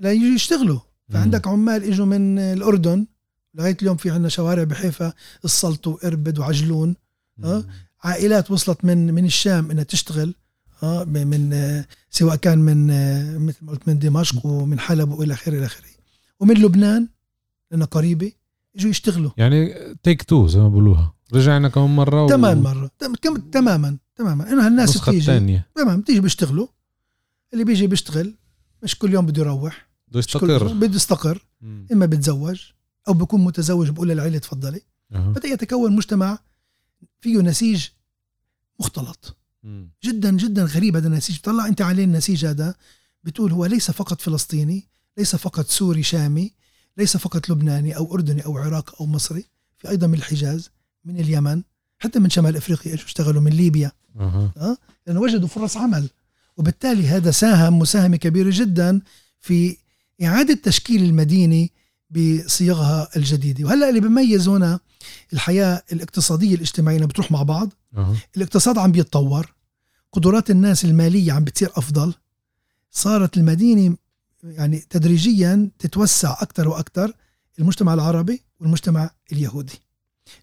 [0.00, 0.78] لا يجوا يشتغلوا
[1.08, 3.06] فعندك عمال إجوا من الأردن
[3.54, 5.12] لغاية اليوم في عندنا شوارع بحيفا
[5.44, 6.96] السلط وإربد وعجلون
[7.44, 7.64] آه.
[8.04, 10.34] عائلات وصلت من من الشام إنها تشتغل
[10.82, 12.86] آه من- سواء كان من
[13.46, 15.86] مثل ما قلت من دمشق ومن حلب وإلى آخره إلى آخره.
[16.40, 17.08] ومن لبنان
[17.70, 18.32] لأنها قريبة
[18.76, 19.30] إجوا يشتغلوا.
[19.36, 22.28] يعني تيك تو زي ما بقولوها رجعنا كمان مرة و...
[22.28, 22.90] تمام مرة.
[22.98, 23.96] تم- كم- تماما.
[24.20, 26.00] تماما إنه هالناس بتيجي الثانية تمام.
[26.00, 26.66] بتيجي بيشتغلوا.
[27.52, 28.34] اللي بيجي بيشتغل
[28.82, 29.88] مش كل يوم بده يروح.
[30.08, 30.72] بده يستقر.
[30.72, 31.46] بده يستقر.
[31.92, 32.60] إما بتزوج
[33.08, 34.80] أو بكون متزوج بقول للعيلة تفضلي.
[35.12, 35.30] أها.
[35.30, 36.38] بدأ يتكون مجتمع
[37.20, 37.86] فيه نسيج
[38.80, 39.36] مختلط.
[39.62, 39.90] مم.
[40.04, 41.40] جدا جدا غريب هذا النسيج.
[41.40, 42.74] طلع أنت عليه النسيج هذا
[43.24, 46.54] بتقول هو ليس فقط فلسطيني ليس فقط سوري شامي
[46.96, 49.44] ليس فقط لبناني أو أردني أو عراقي أو مصري.
[49.78, 50.70] في أيضا من الحجاز
[51.04, 51.62] من اليمن.
[52.00, 53.92] حتى من شمال إفريقيا اجوا اشتغلوا من ليبيا.
[54.20, 54.78] أها.
[55.06, 56.10] لأنه وجدوا فرص عمل.
[56.56, 59.00] وبالتالي هذا ساهم مساهمة كبيرة جدا
[59.40, 59.76] في
[60.22, 61.68] إعادة تشكيل المدينة
[62.10, 63.64] بصيغها الجديدة.
[63.64, 64.80] وهلأ اللي بيميز هنا
[65.32, 67.72] الحياة الاقتصادية الاجتماعية بتروح مع بعض.
[67.96, 68.16] أها.
[68.36, 69.54] الاقتصاد عم بيتطور.
[70.12, 72.14] قدرات الناس المالية عم بتصير أفضل.
[72.90, 73.96] صارت المدينة
[74.44, 77.12] يعني تدريجيا تتوسع أكثر وأكثر
[77.58, 79.80] المجتمع العربي والمجتمع اليهودي.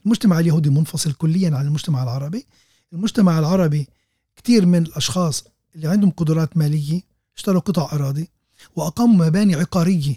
[0.06, 2.46] المجتمع اليهودي منفصل كليا عن المجتمع العربي.
[2.94, 3.88] المجتمع العربي
[4.36, 5.44] كثير من الأشخاص
[5.76, 7.02] اللي عندهم قدرات مالية
[7.38, 8.30] اشتروا قطع أراضي
[8.76, 10.16] وأقاموا مباني عقارية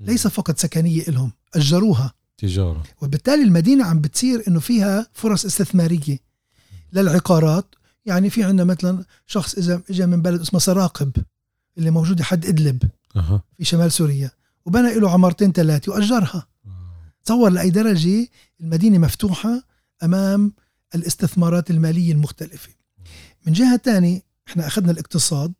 [0.00, 2.12] ليس فقط سكنية إلهم أجروها.
[2.38, 2.82] تجارة.
[3.02, 6.18] وبالتالي المدينة عم بتصير إنه فيها فرص استثمارية
[6.92, 7.74] للعقارات.
[8.06, 11.12] يعني في عندنا مثلا شخص اذا اجى من بلد اسمه سراقب
[11.78, 12.82] اللي موجودة حد إدلب
[13.16, 13.42] أها.
[13.58, 14.30] في شمال سوريا
[14.66, 16.46] وبنى له عمارتين ثلاثة وأجرها.
[17.24, 18.28] تصور لأي درجة
[18.60, 19.62] المدينة مفتوحة
[20.02, 20.52] أمام
[20.94, 22.68] الاستثمارات المالية المختلفة.
[23.46, 25.52] من جهة تانية إحنا أخذنا الاقتصاد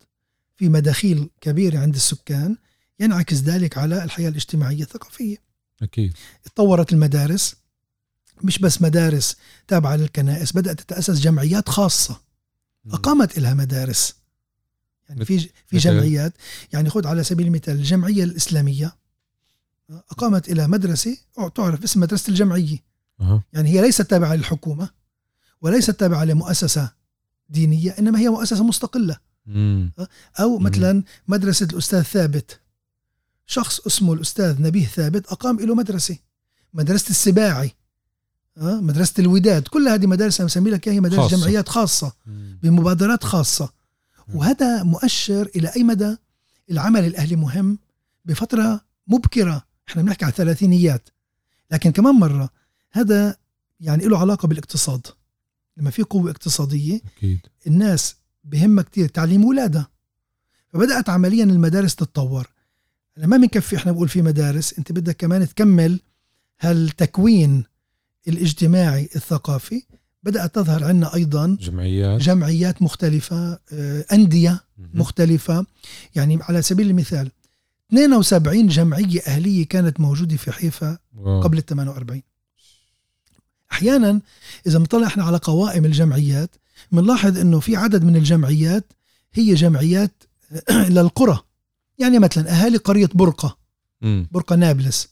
[0.57, 2.57] في مداخيل كبيرة عند السكان
[2.99, 5.37] ينعكس ذلك على الحياة الاجتماعية الثقافية.
[5.81, 6.13] أكيد.
[6.43, 7.55] تطورت المدارس
[8.43, 9.35] مش بس مدارس
[9.67, 12.21] تابعة للكنائس بدأت تتأسس جمعيات خاصة.
[12.91, 14.15] أقامت لها مدارس.
[15.09, 16.33] يعني في في؟ جمعيات.
[16.73, 18.95] يعني خذ على سبيل المثال الجمعية الإسلامية.
[19.91, 21.17] أقامت إلى مدرسة
[21.55, 22.77] تعرف باسم مدرسة الجمعية
[23.53, 24.89] يعني هي ليست تابعة للحكومة
[25.61, 26.91] وليست تابعة لمؤسسة
[27.49, 29.91] دينية إنما هي مؤسسة مستقلة مم.
[30.39, 30.63] أو مم.
[30.65, 32.59] مثلا مدرسة الأستاذ ثابت
[33.45, 36.17] شخص اسمه الأستاذ نبيه ثابت أقام له مدرسة
[36.73, 37.71] مدرسة السباعي
[38.57, 41.37] أه؟ مدرسة الوداد كل هذه مدارس أنا مسمي لك هي مدارس خاصة.
[41.37, 42.59] جمعيات خاصة مم.
[42.63, 43.69] بمبادرات خاصة.
[44.33, 46.17] وهذا مؤشر إلى أي مدى
[46.71, 47.79] العمل الأهلي مهم
[48.25, 51.09] بفترة مبكرة إحنا بنحكي على الثلاثينيات
[51.71, 52.49] لكن كمان مرة
[52.91, 53.35] هذا
[53.79, 55.07] يعني له علاقة بالاقتصاد.
[55.77, 57.39] لما في قوة اقتصادية أكيد.
[57.67, 59.87] الناس بهمها كتير تعليم ولادها.
[60.73, 62.47] فبدأت عمليا المدارس تتطور.
[63.17, 65.99] هلا ما بنكفي إحنا بقول في مدارس أنت بدك كمان تكمل
[66.59, 67.63] هالتكوين
[68.27, 69.83] الاجتماعي الثقافي.
[70.23, 72.21] بدأت تظهر عندنا أيضا جمعيات.
[72.21, 74.63] جمعيات مختلفة آه، أندية.
[74.93, 75.65] مختلفة.
[76.15, 77.31] يعني على سبيل المثال
[77.93, 80.97] 72 جمعية أهلية كانت موجودة في حيفا.
[81.25, 82.21] قبل ال 48
[83.71, 84.21] أحيانا
[84.67, 86.55] إذا بنطلع إحنا على قوائم الجمعيات
[86.91, 88.93] بنلاحظ إنه في عدد من الجمعيات
[89.33, 90.23] هي جمعيات
[90.89, 91.39] للقرى
[91.99, 93.57] يعني مثلا أهالي قرية برقة
[94.01, 94.27] مم.
[94.31, 95.07] برقة نابلس.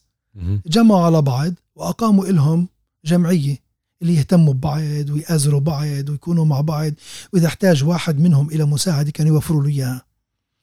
[0.66, 2.68] جمعوا على بعض وأقاموا إلهم
[3.04, 3.58] جمعية
[4.02, 6.92] اللي يهتموا ببعض ويآزروا بعض ويكونوا مع بعض
[7.32, 10.04] وإذا احتاج واحد منهم إلى مساعدة كانوا يوفروا له إياها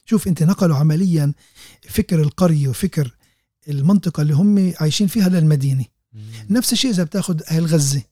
[0.04, 1.32] شوف أنت نقلوا عمليا
[1.82, 3.14] فكر القرية وفكر
[3.68, 5.84] المنطقة اللي هم عايشين فيها للمدينة.
[6.50, 8.02] نفس الشيء إذا بتاخذ أهل غزة.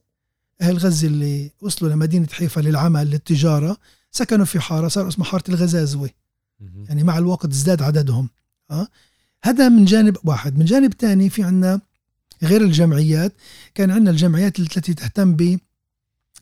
[0.61, 3.77] أهل غزة اللي وصلوا لمدينة حيفا للعمل للتجارة
[4.11, 6.11] سكنوا في حارة صار اسمها حارة الغزازوة.
[6.89, 8.29] يعني مع الوقت ازداد عددهم.
[8.71, 8.89] أه؟
[9.45, 10.59] هذا من جانب واحد.
[10.59, 11.81] من جانب ثاني في عنا
[12.43, 13.33] غير الجمعيات
[13.75, 15.37] كان عندنا الجمعيات التي تهتم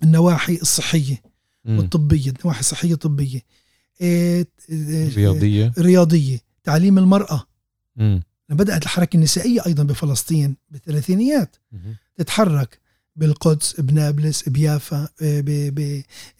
[0.02, 1.22] بالنواحي الصحية
[1.64, 3.42] والطبية النواحي الصحية الطبية.
[4.00, 4.46] إيه
[5.16, 5.72] رياضية.
[5.78, 6.38] رياضية.
[6.64, 7.46] تعليم المرأة.
[7.96, 8.22] مم.
[8.48, 11.56] بدأت الحركة النسائية أيضا بفلسطين بالثلاثينيات
[12.16, 12.78] تتحرك
[13.16, 15.08] بالقدس بنابلس بيافا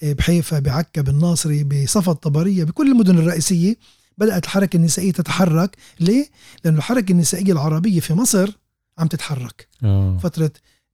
[0.03, 3.77] بحيفا بعكا بالناصري بصفا الطبرية بكل المدن الرئيسية.
[4.19, 5.77] بدأت الحركة النسائية تتحرك.
[6.01, 6.31] ليه؟
[6.65, 8.51] لأن الحركة النسائية العربية في مصر
[8.99, 9.69] عم تتحرك.
[9.85, 10.19] أوه.
[10.19, 10.51] فترة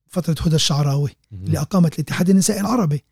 [0.09, 3.05] فترة هدى الشعراوي اللي أقامت الاتحاد النسائي العربي.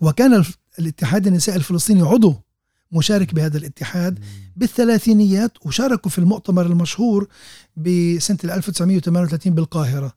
[0.00, 0.44] وكان
[0.78, 2.34] الاتحاد النسائي الفلسطيني عضو
[2.96, 4.18] مشارك بهذا الاتحاد
[4.56, 7.28] بالثلاثينيات وشاركوا في المؤتمر المشهور
[7.76, 10.16] بسنة 1938 بالقاهرة.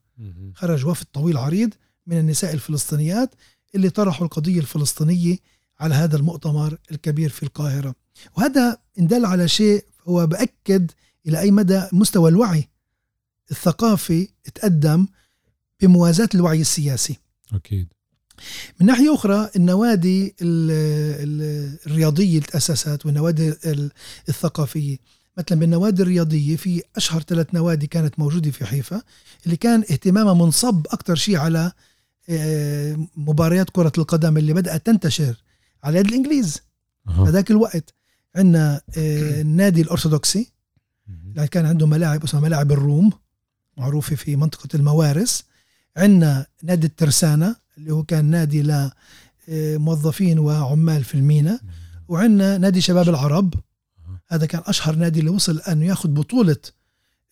[0.55, 1.73] خرج وفد طويل عريض
[2.07, 3.35] من النساء الفلسطينيات
[3.75, 5.37] اللي طرحوا القضية الفلسطينية
[5.79, 7.95] على هذا المؤتمر الكبير في القاهرة.
[8.37, 10.91] وهذا إن دل على شيء هو بأكد
[11.27, 12.69] إلى أي مدى مستوى الوعي
[13.51, 15.07] الثقافي تقدم
[15.81, 17.17] بموازاة الوعي السياسي.
[17.53, 17.87] أكيد.
[18.79, 23.53] من ناحية أخرى النوادي الرياضية اللي تأسست والنوادي
[24.29, 24.97] الثقافية.
[25.37, 29.01] مثلا بالنوادي الرياضية في أشهر ثلاث نوادي كانت موجودة في حيفا
[29.45, 31.71] اللي كان اهتمامها منصب أكثر شيء على
[32.29, 35.35] آه، مباريات كرة القدم اللي بدأت تنتشر
[35.83, 36.61] على يد الإنجليز.
[37.07, 37.93] هذاك الوقت
[38.35, 40.51] عندنا آه، النادي الأرثوذكسي.
[41.09, 43.11] اللي كان عنده ملاعب اسمها ملاعب الروم
[43.77, 45.43] معروفة في منطقة الموارس.
[45.97, 47.55] عندنا نادي الترسانة.
[47.79, 48.89] اللي هو كان نادي
[49.47, 51.59] لموظفين وعمال في المينا.
[52.07, 53.53] وعندنا نادي شباب العرب.
[54.27, 56.57] هذا كان أشهر نادي اللي وصل أنه ياخذ بطولة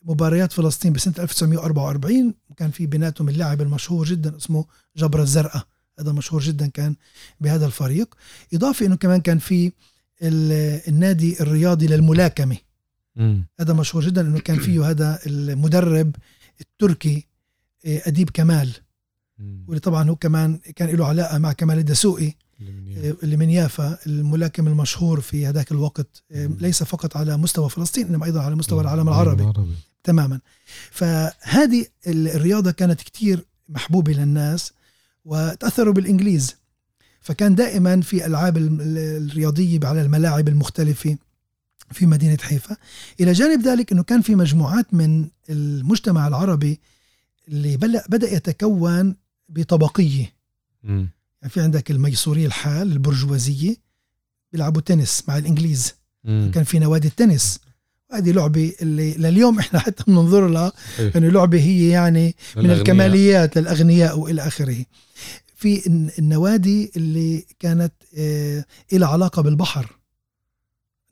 [0.04, 4.66] مباريات فلسطين بسنة 1944 وكان في بيناتهم اللاعب المشهور جدا اسمه
[4.98, 5.64] جبر الزرقاء.
[6.00, 6.96] هذا مشهور جدا كان
[7.42, 8.16] بهذا الفريق.
[8.54, 9.72] إضافة أنه كمان كان في
[10.88, 12.58] النادي الرياضي للملاكمة.
[13.60, 16.16] هذا مشهور جدا أنه كان فيه هذا المدرب
[16.62, 17.28] التركي
[17.86, 18.70] آه، أديب كمال.
[19.40, 22.34] واللي طبعا هو كمان كان له علاقة مع كمال الدسوقي
[23.24, 23.98] اللي من يافا.
[24.08, 28.82] الملاكم المشهور في هذاك الوقت آه، ليس فقط على مستوى فلسطين إنما أيضا على مستوى
[28.82, 29.76] العالم العربي, العربي.
[30.04, 30.40] تماما.
[30.92, 34.74] فهذه الرياضة كانت كتير محبوبة للناس
[35.26, 36.56] وتأثروا بالإنجليز.
[37.22, 41.18] فكان دائما في ألعاب الرياضية على الملاعب المختلفة
[41.92, 42.78] في مدينة حيفا.
[43.20, 46.80] إلى جانب ذلك إنه كان في مجموعات من المجتمع العربي
[47.48, 47.78] اللي
[48.10, 49.16] بدأ يتكون
[49.50, 50.34] بطبقية.
[50.84, 51.06] م.
[51.42, 53.76] يعني في عندك الميسورية الحال البرجوازية
[54.52, 55.94] بيلعبوا تنس مع الإنجليز.
[56.24, 56.52] مم.
[56.54, 57.60] كان في نوادي التنس.
[58.12, 60.72] وهذه لعبة اللي لليوم إحنا حتى بننظر لها.
[61.00, 64.86] انه لعبة هي يعني من الكماليات للأغنياء وإلى آخره.
[65.56, 65.88] في
[66.20, 70.00] النوادي اللي كانت آه لها علاقة بالبحر.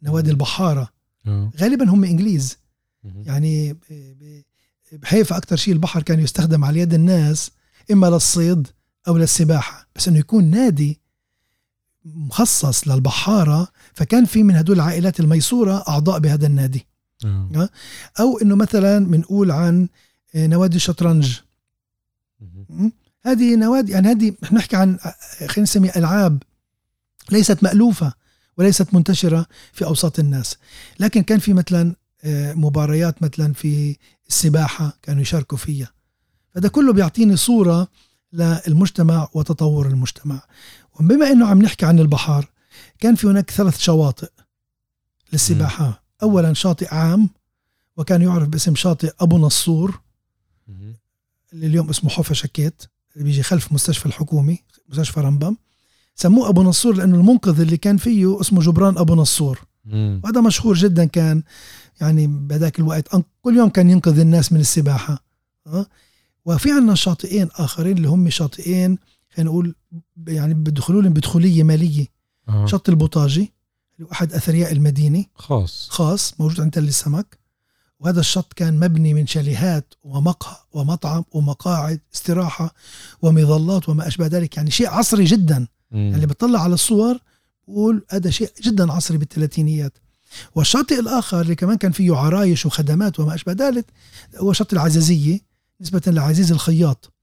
[0.03, 0.89] نوادي البحارة.
[1.27, 1.51] أوه.
[1.59, 2.57] غالبا هم إنجليز.
[3.25, 3.77] يعني
[4.91, 7.51] بحيفا أكثر شيء البحر كان يستخدم على يد الناس.
[7.91, 8.67] إما للصيد
[9.07, 9.87] أو للسباحة.
[9.95, 10.99] بس أنه يكون نادي
[12.05, 16.87] مخصص للبحارة فكان في من هدول العائلات الميسورة أعضاء بهذا النادي.
[17.25, 17.69] أوه.
[18.19, 19.87] أو أنه مثلا بنقول عن
[20.35, 21.39] آه، نوادي الشطرنج.
[23.25, 25.15] هذه نوادي يعني هذه نحكي عن آه،
[25.47, 26.43] خلينا نسمي ألعاب
[27.31, 28.13] ليست مألوفة
[28.57, 30.57] وليست منتشرة في أوساط الناس.
[30.99, 35.94] لكن كان في مثلا آه، مباريات مثلا في السباحة كانوا يشاركوا فيها.
[36.55, 37.87] فده كله بيعطيني صورة
[38.33, 40.41] للمجتمع وتطور المجتمع.
[40.99, 42.45] وبما إنه عم نحكي عن البحر
[42.99, 44.29] كان في هناك ثلاث شواطئ
[45.33, 46.03] للسباحة.
[46.23, 47.29] اولا شاطئ عام
[47.97, 49.99] وكان يعرف باسم شاطئ أبو نصور
[51.53, 52.83] اللي اليوم اسمه حوفا شكيت
[53.13, 55.55] اللي بيجي خلف مستشفى الحكومي مستشفى رمبم
[56.15, 59.59] سموه أبو نصور لأنه المنقذ اللي كان فيه اسمه جبران أبو نصور.
[60.23, 61.43] وهذا مشهور جدا كان
[62.01, 65.23] يعني بهذاك الوقت كل يوم كان ينقذ الناس من السباحة.
[65.67, 65.85] أه؟
[66.45, 68.97] وفي عندنا شاطئين آخرين اللي هم شاطئين
[69.35, 69.75] خلينا نقول
[70.27, 72.07] يعني بدخلوا لهم بدخولية مالية.
[72.49, 72.65] آه.
[72.65, 73.53] شط البوطاجي
[73.95, 75.25] اللي هو أحد أثرياء المدينة.
[75.35, 75.87] خاص.
[75.89, 77.39] خاص موجود عند تل السمك
[77.99, 82.73] وهذا الشط كان مبني من شاليهات ومقهى ومطعم ومقاعد استراحة
[83.21, 84.57] ومظلات وما أشبه ذلك.
[84.57, 85.67] يعني شيء عصري جدا.
[85.91, 86.11] مم.
[86.11, 87.17] يعني بتطلع على الصور
[87.67, 89.97] بقول هذا شيء جدا عصري بالثلاثينيات.
[90.55, 93.85] والشاطئ الآخر اللي كمان كان فيه عرايش وخدمات وما أشبه ذلك
[94.37, 95.54] هو شط العزازية.
[95.81, 97.13] نسبة لعزيز الخياط.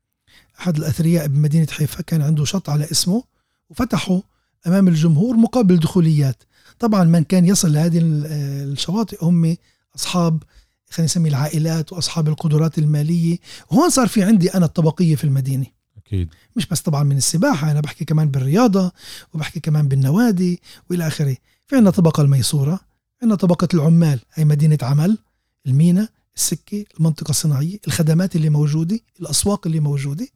[0.61, 3.25] أحد الأثرياء بمدينة حيفا كان عنده شط على اسمه
[3.71, 4.21] وفتحوا
[4.67, 6.43] أمام الجمهور مقابل دخوليات.
[6.79, 9.57] طبعا من كان يصل لهذه الشواطئ هم
[9.97, 10.43] أصحاب
[10.91, 13.39] خلينا نسمي العائلات وأصحاب القدرات المالية.
[13.71, 15.67] وهون صار في عندي أنا الطبقية في المدينة.
[15.97, 16.29] أكيد.
[16.57, 18.93] مش بس طبعا من السباحة أنا بحكي كمان بالرياضة
[19.35, 21.37] وبحكي كمان بالنوادي وإلى آخره.
[21.67, 22.81] في عندنا طبقة الميسورة
[23.23, 25.19] عندنا طبقة العمال هي مدينة عمل
[25.67, 26.09] المينا.
[26.37, 30.29] السكة المنطقة الصناعية الخدمات اللي موجودة الأسواق اللي موجودة.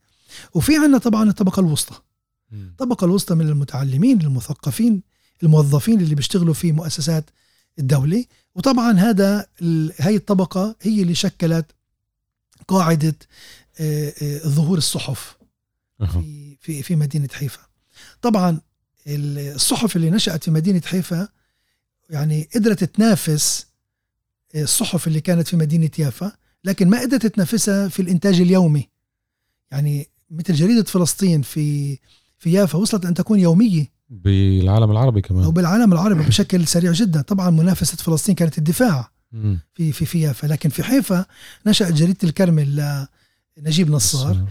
[0.55, 1.95] وفي عندنا طبعا الطبقة الوسطى.
[2.53, 5.03] الطبقة الوسطى من المتعلمين المثقفين
[5.43, 7.31] الموظفين اللي بيشتغلوا في مؤسسات
[7.79, 8.25] الدولة.
[8.55, 9.47] وطبعا هذا
[10.01, 11.67] هاي الطبقة هي اللي شكلت
[12.69, 13.17] قاعدة
[13.81, 15.37] آه، آه، ظهور الصحف
[16.13, 17.61] في في في مدينة حيفا.
[18.23, 18.61] طبعا
[19.07, 21.29] الصحف اللي نشأت في مدينة حيفا
[22.11, 23.67] يعني قدرت تنافس
[24.63, 26.33] الصحف اللي كانت في مدينة يافا
[26.65, 28.89] لكن ما قدرت تنافسها في الإنتاج اليومي.
[29.71, 31.99] يعني مثل جريدة فلسطين في
[32.39, 33.93] في يافا وصلت أن تكون يومية.
[34.11, 35.47] بالعالم العربي كمان.
[35.47, 37.21] وبالعالم العربي بشكل سريع جدا.
[37.21, 39.11] طبعا منافسة فلسطين كانت الدفاع
[39.75, 40.47] في في في يافا.
[40.47, 41.27] لكن في حيفا
[41.67, 43.07] نشأت جريدة الكرمل
[43.57, 44.47] لنجيب نصار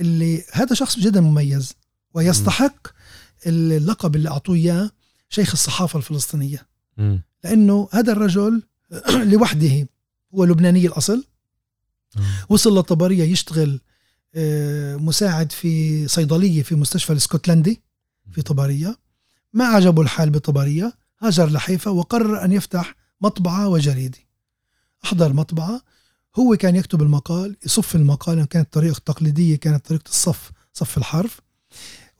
[0.00, 1.74] اللي هذا شخص جدا مميز
[2.14, 2.86] ويستحق
[3.46, 4.90] اللقب اللي أعطوه إياه
[5.28, 6.66] شيخ الصحافة الفلسطينية.
[7.44, 8.62] لأنه هذا الرجل
[9.32, 9.88] لوحده.
[10.34, 11.24] هو لبناني الأصل.
[12.48, 13.80] وصل لطبرية يشتغل
[14.34, 17.82] آه، مساعد في صيدلية في مستشفى الإسكتلندي
[18.32, 18.98] في طبرية.
[19.52, 20.92] ما عجبه الحال بطبرية.
[21.20, 24.18] هاجر لحيفا وقرر أن يفتح مطبعة وجريدة.
[25.04, 25.82] أحضر مطبعة.
[26.38, 31.40] هو كان يكتب المقال يصف المقال كانت الطريقة التقليدية كانت طريقة الصف صف الحرف.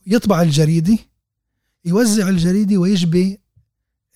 [0.06, 0.98] يطبع الجريدة
[1.84, 3.40] يوزع الجريدة ويجبي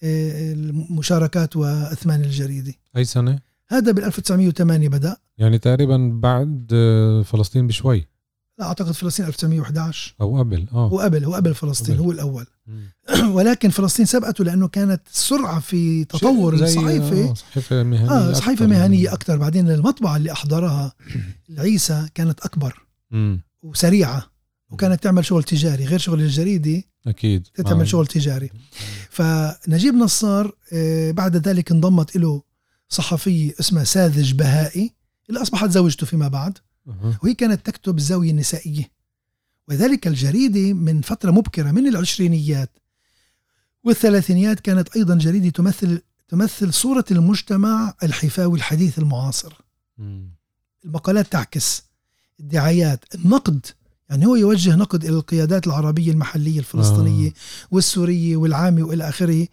[0.03, 2.75] المشاركات وأثمان الجريدة.
[2.97, 3.39] اي سنة؟
[3.69, 5.17] هذا بال 1908 بدأ.
[5.39, 8.07] يعني تقريبا بعد آه، فلسطين بشوي.
[8.59, 10.89] لا أعتقد فلسطين 1911 أو قبل آه.
[10.89, 12.05] هو قبل هو قبل فلسطين قبل.
[12.05, 12.47] هو الأول.
[13.37, 19.13] ولكن فلسطين سبقته لأنه كانت سرعة في تطور الصحيفه آه صحيفة مهنية آه صحيفة مهنية
[19.13, 20.93] أكثر بعدين المطبعة اللي أحضرها
[21.51, 22.87] العيسى كانت أكبر
[23.63, 24.32] وسريعة.
[24.73, 27.47] وكانت تعمل شغل تجاري غير شغل الجريدة أكيد.
[27.47, 28.51] تعمل شغل تجاري.
[29.11, 32.43] فنجيب نصار آه، بعد ذلك انضمت له
[32.89, 34.93] صحفيه اسمها ساذج بهائي
[35.29, 36.59] اللي أصبحت زوجته فيما بعد.
[37.23, 38.91] وهي كانت تكتب الزاويه النسائيه
[39.69, 42.71] وذلك الجريدة من فترة مبكرة من العشرينيات
[43.85, 49.53] والثلاثينيات كانت أيضا جريدة تمثل تمثل صورة المجتمع الحفاوي الحديث المعاصر.
[50.85, 51.83] المقالات تعكس
[52.41, 53.67] الدعايات النقد
[54.13, 57.33] يعني هو يوجه نقد إلى القيادات العربية المحلية الفلسطينية آه.
[57.71, 59.47] والسورية والعامة وإلى آخره.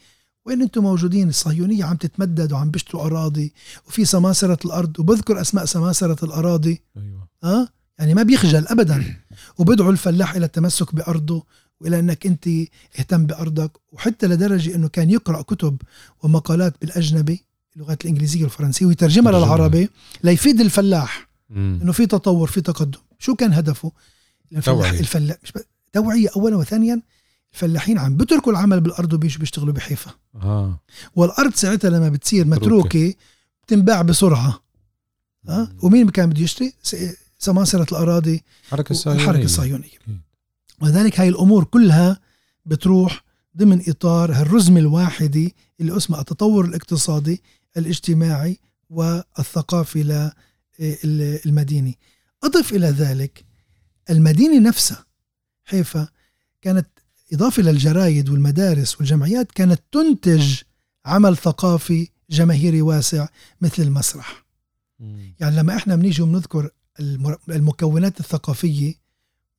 [0.45, 3.53] وين أنتم موجودين الصهيونية عم تتمدد وعم بيشتروا أراضي
[3.87, 6.81] وفي سماسرة الأرض وبذكر أسماء سماسرة الأراضي.
[6.97, 7.27] أيوة.
[7.43, 7.67] أه؟
[7.99, 9.15] يعني ما بيخجل أبدا.
[9.59, 11.45] وبدعو الفلاح إلى التمسك بأرضه
[11.81, 12.47] وإلى أنك أنت
[12.99, 13.71] اهتم بأرضك.
[13.91, 15.77] وحتى لدرجة أنه كان يقرأ كتب
[16.23, 17.45] ومقالات بالأجنبي
[17.75, 19.89] اللغات الإنجليزية والفرنسية ويترجمها للعربي
[20.23, 22.99] ليفيد الفلاح أنه في تطور في تقدم.
[23.19, 23.91] شو كان هدفه؟
[24.63, 24.99] توعية.
[24.99, 25.53] الفلاح مش
[25.93, 27.01] توعية أولا وثانيا
[27.53, 30.11] الفلاحين عم بتركوا العمل بالأرض وبيجوا بيشتغلوا بحيفا.
[30.35, 30.79] آه.
[31.15, 33.13] والأرض ساعتها لما بتصير متروكة
[33.63, 34.63] بتنباع بسرعة.
[35.49, 36.73] آه؟ ومين كان بده يشتري؟
[37.39, 39.23] سماسرة الأراضي الحركة الصهيونية.
[39.23, 39.97] الحركة الصهيونية.
[40.81, 42.19] ولذلك هاي الأمور كلها
[42.65, 43.23] بتروح
[43.57, 47.41] ضمن إطار هالرزمة الواحدة اللي اسمها التطور الاقتصادي
[47.77, 50.31] الاجتماعي والثقافي
[51.03, 51.93] للمدينة
[52.43, 53.45] أضف إلى ذلك
[54.09, 55.05] المدينة نفسها
[55.65, 56.07] حيفا
[56.61, 56.87] كانت
[57.33, 60.61] إضافة للجرايد والمدارس والجمعيات كانت تنتج
[61.05, 63.27] عمل ثقافي جماهيري واسع
[63.61, 64.45] مثل المسرح.
[65.39, 66.69] يعني لما إحنا بنيجي وبنذكر
[67.49, 68.93] المكونات الثقافية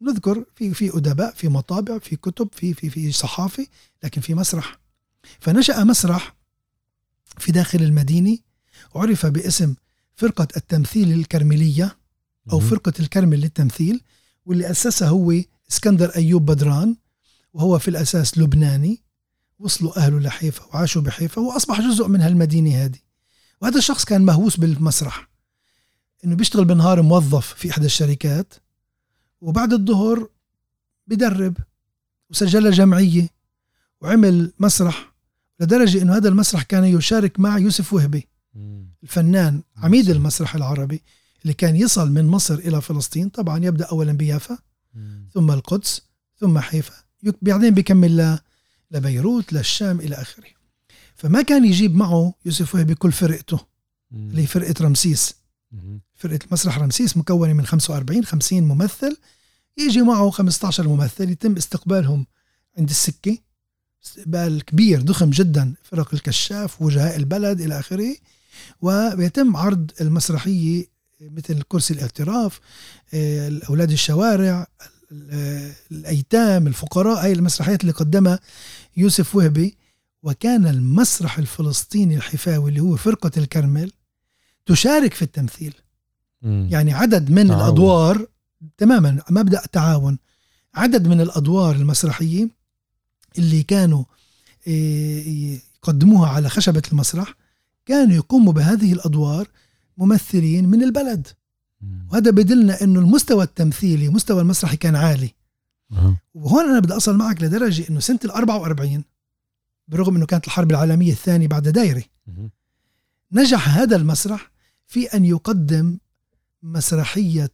[0.02, 3.66] نذكر في في أدباء في مطابع في كتب في في في صحافة
[4.02, 4.78] لكن في مسرح.
[5.40, 6.36] فنشأ مسرح
[7.38, 8.38] في داخل المدينة
[8.94, 9.74] عرف باسم
[10.16, 11.96] فرقة التمثيل الكرملية
[12.52, 14.02] أو فرقة الكرمل للتمثيل
[14.46, 15.34] واللي أسسها هو
[15.70, 16.96] إسكندر أيوب بدران
[17.52, 19.02] وهو في الأساس لبناني
[19.58, 22.98] وصلوا أهله لحيفا وعاشوا بحيفا وأصبح جزء من هالمدينة هذه.
[23.60, 25.28] وهذا الشخص كان مهووس بالمسرح
[26.24, 28.54] إنه بيشتغل بالنهار موظف في إحدى الشركات
[29.40, 30.28] وبعد الظهر
[31.06, 31.56] بدرب
[32.30, 33.28] وسجل جمعية
[34.00, 35.12] وعمل مسرح
[35.60, 38.28] لدرجة إنه هذا المسرح كان يشارك مع يوسف وهبي
[39.02, 41.02] الفنان عميد المسرح العربي.
[41.42, 44.58] اللي كان يصل من مصر إلى فلسطين طبعا يبدأ أولا بيافا
[45.34, 46.02] ثم القدس
[46.40, 46.94] ثم حيفا
[47.42, 48.38] بعدين بيكمل
[48.90, 50.48] لبيروت للشام إلى آخره.
[51.16, 53.60] فما كان يجيب معه يوسف وهبي كل فرقته
[54.12, 55.34] اللي فرقة رمسيس.
[56.14, 59.16] فرقة مسرح رمسيس مكونة من 45 50 ممثل.
[59.76, 62.26] يجي معه 15 ممثل يتم استقبالهم
[62.78, 63.38] عند السكة.
[64.04, 68.16] استقبال كبير ضخم جدا فرق الكشاف وجهاء البلد إلى آخره.
[68.80, 70.86] ويتم عرض المسرحية
[71.20, 72.60] مثل كرسي الاعتراف
[73.14, 74.66] آه، أولاد الشوارع
[75.92, 78.40] الأيتام الفقراء هاي المسرحيات اللي قدمها
[78.96, 79.76] يوسف وهبي
[80.22, 83.92] وكان المسرح الفلسطيني الحفاوي اللي هو فرقة الكرمل
[84.66, 85.74] تشارك في التمثيل
[86.42, 86.68] مم.
[86.70, 87.62] يعني عدد من تعاون.
[87.62, 88.26] الأدوار
[88.78, 90.18] تماما مبدأ تعاون
[90.74, 92.48] عدد من الأدوار المسرحية
[93.38, 94.04] اللي كانوا
[94.66, 97.34] إيه، يقدموها على خشبة المسرح
[97.86, 99.48] كانوا يقوموا بهذه الأدوار
[100.00, 101.26] ممثلين من البلد.
[102.10, 105.34] وهذا بدلنا إنه المستوى التمثيلي مستوى المسرحي كان عالي
[105.92, 106.16] أها.
[106.34, 109.04] وهون أنا بدي أصل معك لدرجة إنه سنة ال 44
[109.88, 112.50] برغم إنه كانت الحرب العالمية الثانية بعد دايره مم.
[113.32, 114.50] نجح هذا المسرح
[114.86, 115.98] في أن يقدم
[116.62, 117.50] مسرحية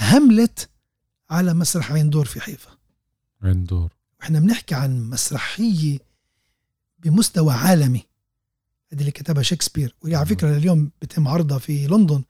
[0.00, 0.68] هملت
[1.30, 2.70] على مسرح عين دور في حيفا
[3.42, 3.92] عين دور
[4.22, 5.98] إحنا بنحكي عن مسرحية
[6.98, 8.02] بمستوى عالمي
[8.92, 9.94] هذه اللي كتبها شكسبير.
[10.02, 12.22] واللي على فكرة اليوم بتم عرضها في لندن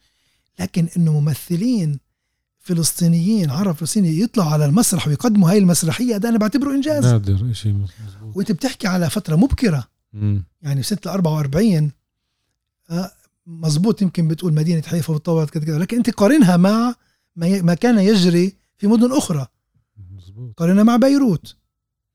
[0.61, 1.99] لكن إنه ممثلين
[2.59, 7.05] فلسطينيين عرب فلسطيني يطلعوا على المسرح ويقدموا هاي المسرحية ده أنا بعتبره إنجاز.
[7.07, 7.87] نادر شيء
[8.35, 9.89] وأنت بتحكي على فترة مبكرة.
[10.13, 10.45] مم.
[10.63, 11.93] يعني سنه ال 44
[12.91, 13.13] آه،
[13.47, 16.95] مزبوط يمكن بتقول مدينة حيفا وتطورت كذا كذا لكن أنت قارنها مع
[17.37, 19.47] ما كان يجري في مدن أخرى.
[20.11, 21.57] مزبوط قارنها مع بيروت.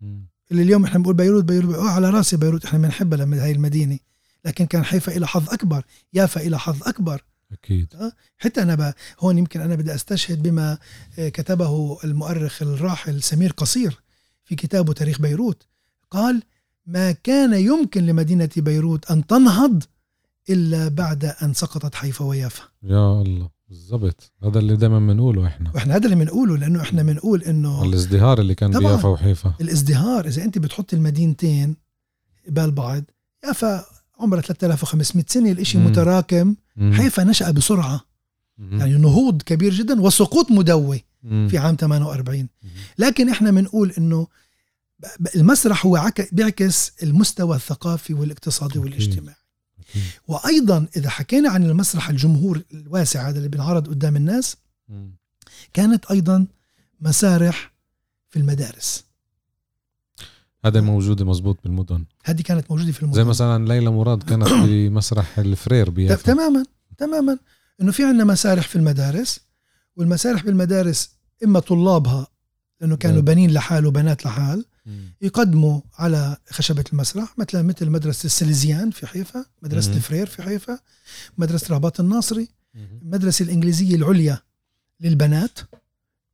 [0.02, 0.28] مم.
[0.52, 4.00] اللي اليوم إحنا بنقول بيروت بيروت آه على رأسي بيروت إحنا بنحبها لما هاي المدينة.
[4.48, 5.84] لكن كان حيفا إلى حظ أكبر
[6.14, 7.24] يافا إلى حظ أكبر.
[7.52, 8.12] أكيد.
[8.38, 8.94] حتى أنا ب...
[9.20, 10.78] هون يمكن أنا بدي أستشهد بما
[11.20, 14.00] آه، كتبه المؤرخ الراحل سمير قصير
[14.44, 15.68] في كتابه تاريخ بيروت.
[16.12, 16.44] قال
[16.86, 19.84] ما كان يمكن لمدينة بيروت أن تنهض
[20.50, 22.64] إلا بعد أن سقطت حيفا ويافا.
[22.84, 24.32] يا الله بالضبط.
[24.44, 25.72] هذا اللي دائما بنقوله إحنا.
[25.76, 28.80] وإحنا هذا اللي بنقوله لأنه إحنا بنقول إنه الازدهار اللي كان.
[28.80, 29.54] بيافا وحيفا.
[29.62, 31.76] الازدهار إذا أنت بتحط المدينتين
[32.48, 33.04] قبال بعض
[33.44, 33.86] يافا
[34.20, 35.86] عمرها 3500 سنة الإشي مم.
[35.86, 36.94] متراكم مم.
[36.94, 38.02] حيفا نشأ بسرعة
[38.58, 38.80] مم.
[38.80, 41.48] يعني نهوض كبير جدا وسقوط مدوي مم.
[41.52, 42.70] في عام 48 مم.
[42.98, 44.28] لكن إحنا بنقول إنه
[45.36, 48.80] المسرح هو عك- بيعكس المستوى الثقافي والاقتصادي.
[48.80, 49.36] والاجتماعي.
[50.28, 54.58] وأيضا إذا حكينا عن المسرح الجمهور الواسع هذا اللي بينعرض قدام الناس
[54.90, 55.16] مم.
[55.74, 56.48] كانت أيضا
[57.02, 57.74] مسارح
[58.30, 59.04] في المدارس
[60.68, 65.40] هذا موجود مزبوط بالمدن هذه كانت موجودة في المدن زي مثلا ليلى مراد كانت بمسرح
[65.40, 66.66] الفرير بيافا تماما
[66.98, 67.38] تماما
[67.82, 69.40] إنه في عندنا مسارح في المدارس
[69.96, 71.10] والمسارح بالمدارس
[71.44, 72.28] إما طلابها
[72.82, 73.26] لأنه كانوا نعم.
[73.26, 74.66] بنين لحال وبنات لحال.
[75.22, 79.94] يقدموا على خشبة المسرح مثلا مثل مدرسة السليزيان في حيفا مدرسة.
[79.94, 80.80] الفرير في حيفا
[81.38, 82.50] مدرسة رهبات الناصري.
[83.02, 84.42] المدرسة الإنجليزية العليا
[85.00, 85.60] للبنات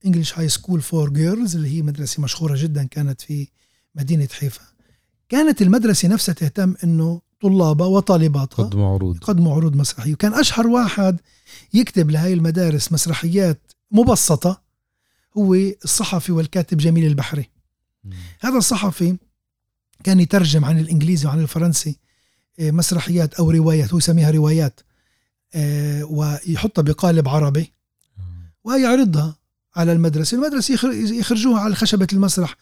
[0.06, 3.48] English High School for Girls اللي هي مدرسة مشهورة جدا كانت في
[3.96, 4.62] مدينة حيفا.
[5.30, 9.16] كانت المدرسة نفسها تهتم إنه طلابها وطالباتها قدموا عروض.
[9.16, 10.14] يقدموا عروض مسرحية.
[10.14, 11.20] وكان أشهر واحد
[11.74, 14.62] يكتب لهي المدارس مسرحيات مبسطة
[15.38, 17.50] هو الصحفي والكاتب جميل البحري.
[18.04, 18.14] مم.
[18.42, 19.18] هذا الصحفي
[20.04, 22.00] كان يترجم عن الإنجليزي وعن الفرنسي
[22.60, 24.80] آه، مسرحيات أو روايات هو يسميها روايات
[25.56, 27.74] آه، ويحطها بقالب عربي.
[28.20, 28.24] آه.
[28.64, 29.36] ويعرضها
[29.76, 30.38] على المدرسة.
[30.38, 32.56] المدرسة يخر- يخرجوها على خشبة المسرح.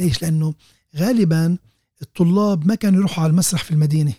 [0.00, 0.54] ليش؟ لأنه
[0.96, 1.56] غالبا
[2.02, 4.12] الطلاب ما كانوا يروحوا على المسرح في المدينة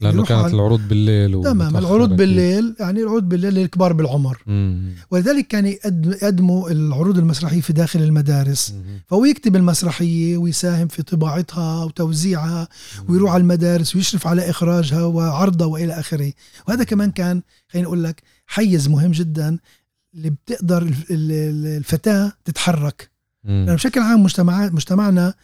[0.00, 2.16] لأنه كانت على- العروض بالليل تمام العروض.
[2.16, 4.92] بالليل يعني العروض بالليل للكبار بالعمر مم.
[5.10, 9.00] ولذلك كان يقدم- يقدموا العروض المسرحية في داخل المدارس مم.
[9.06, 12.68] فهو يكتب المسرحية ويساهم في طباعتها وتوزيعها
[13.08, 16.32] ويروح على المدارس ويشرف على إخراجها وعرضها وإلى آخره
[16.68, 19.58] وهذا كمان كان خليني أقول لك حيز مهم جدا
[20.14, 23.10] اللي بتقدر الف- ال- ال- الفتاة تتحرك
[23.44, 25.34] لأنه بشكل عام مجتمعات مجتمعنا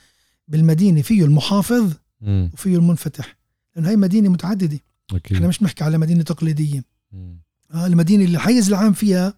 [0.48, 2.50] بالمدينة فيه المحافظ مم.
[2.54, 3.36] وفيه المنفتح
[3.76, 4.80] لأنه هي مدينة متعددة.
[5.14, 5.36] أكيد.
[5.36, 6.84] إحنا مش بنحكي على مدينة تقليدية.
[7.12, 7.38] مم.
[7.74, 9.34] آه، المدينة اللي الحيز العام فيها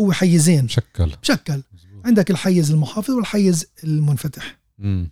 [0.00, 0.68] هو حيزين.
[0.68, 1.10] شكل.
[1.22, 2.06] مشكل مزبوط.
[2.06, 4.58] عندك الحيز المحافظ والحيز المنفتح.
[4.78, 5.10] مم.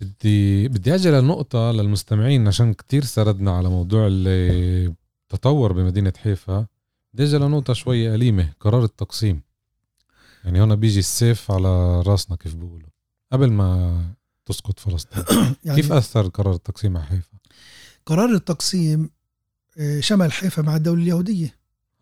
[0.00, 6.66] بدي بدي أجي لنقطة للمستمعين عشان كتير سردنا على موضوع التطور بمدينة حيفا.
[7.14, 9.40] بدي أجي لنقطة شوي أليمة قرار التقسيم.
[10.48, 12.88] يعني هنا بيجي السيف على راسنا كيف بيقولوا
[13.32, 14.00] قبل ما
[14.46, 15.24] تسقط فلسطين
[15.64, 17.38] يعني كيف أثر قرار التقسيم على حيفا؟
[18.06, 19.10] قرار التقسيم
[19.78, 21.54] آه، شمل حيفا مع الدولة اليهودية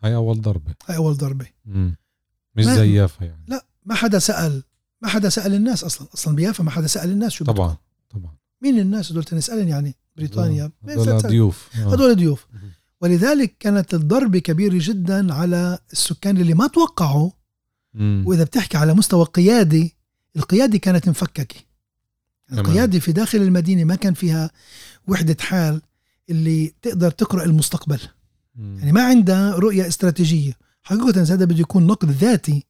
[0.05, 1.97] هاي أول ضربة هاي أول ضربة مم.
[2.55, 4.63] مش زي يافا يعني لا ما حدا سأل
[5.03, 7.45] ما حدا سأل الناس أصلا أصلا بيافا ما حدا سأل الناس شو.
[7.45, 7.77] طبعا
[8.11, 11.93] طبعا مين الناس هدول نسألن يعني بريطانيا سأل؟ ضيوف آه.
[11.93, 12.47] هدول ضيوف.
[13.01, 17.31] ولذلك كانت الضربة كبيرة جدا على السكان اللي ما توقعوا
[17.97, 18.23] مم.
[18.27, 19.91] وإذا بتحكي على مستوى القياده
[20.37, 21.57] القياده كانت مفككة.
[22.53, 24.51] القياده في داخل المدينة ما كان فيها
[25.09, 25.83] وحدة حال
[26.31, 28.01] اللي تقدر تقرأ المستقبل
[28.55, 28.79] مم.
[28.79, 32.65] يعني ما عندها رؤية استراتيجية حقيقة هذا بده يكون نقد ذاتي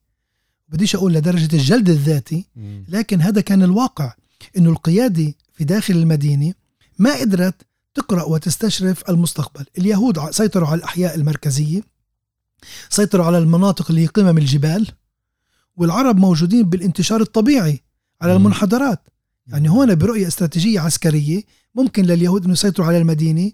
[0.69, 2.85] بديش أقول لدرجة الجلد الذاتي مم.
[2.87, 4.13] لكن هذا كان الواقع
[4.57, 6.53] إنه القياده في داخل المدينة
[6.99, 7.55] ما قدرت
[7.93, 11.81] تقرأ وتستشرف المستقبل اليهود سيطروا على الأحياء المركزية
[12.89, 14.87] سيطروا على المناطق اللي هي قمم الجبال
[15.77, 17.83] والعرب موجودين بالانتشار الطبيعي
[18.21, 18.35] على.
[18.35, 19.07] المنحدرات
[19.47, 21.43] يعني هون برؤية استراتيجية عسكرية
[21.75, 23.51] ممكن لليهود إنه يسيطروا على المدينة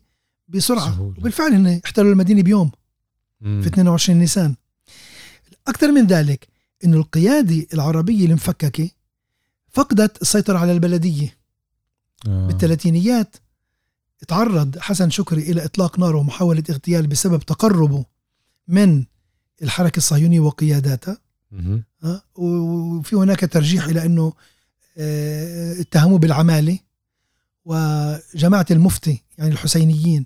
[0.47, 1.19] بسرعة سهولة.
[1.19, 2.71] وبالفعل هن احتلوا المدينة بيوم
[3.41, 3.61] مم.
[3.61, 4.55] في 22 نيسان
[5.67, 6.47] أكثر من ذلك
[6.84, 8.89] أنه القيادة العربية المفككة
[9.71, 11.38] فقدت السيطرة على البلدية
[12.28, 12.47] آه.
[12.47, 13.36] بالثلاثينيات
[14.28, 18.05] تعرض حسن شكري إلى إطلاق نار ومحاولة اغتيال بسبب تقربه
[18.67, 19.05] من
[19.61, 21.17] الحركة الصهيونية وقياداتها
[22.36, 24.34] وفي هناك ترجيح إلى أنه
[24.97, 26.80] آه، اتهموه بالعمالة
[27.66, 30.26] وجماعة المفتي يعني الحسينيين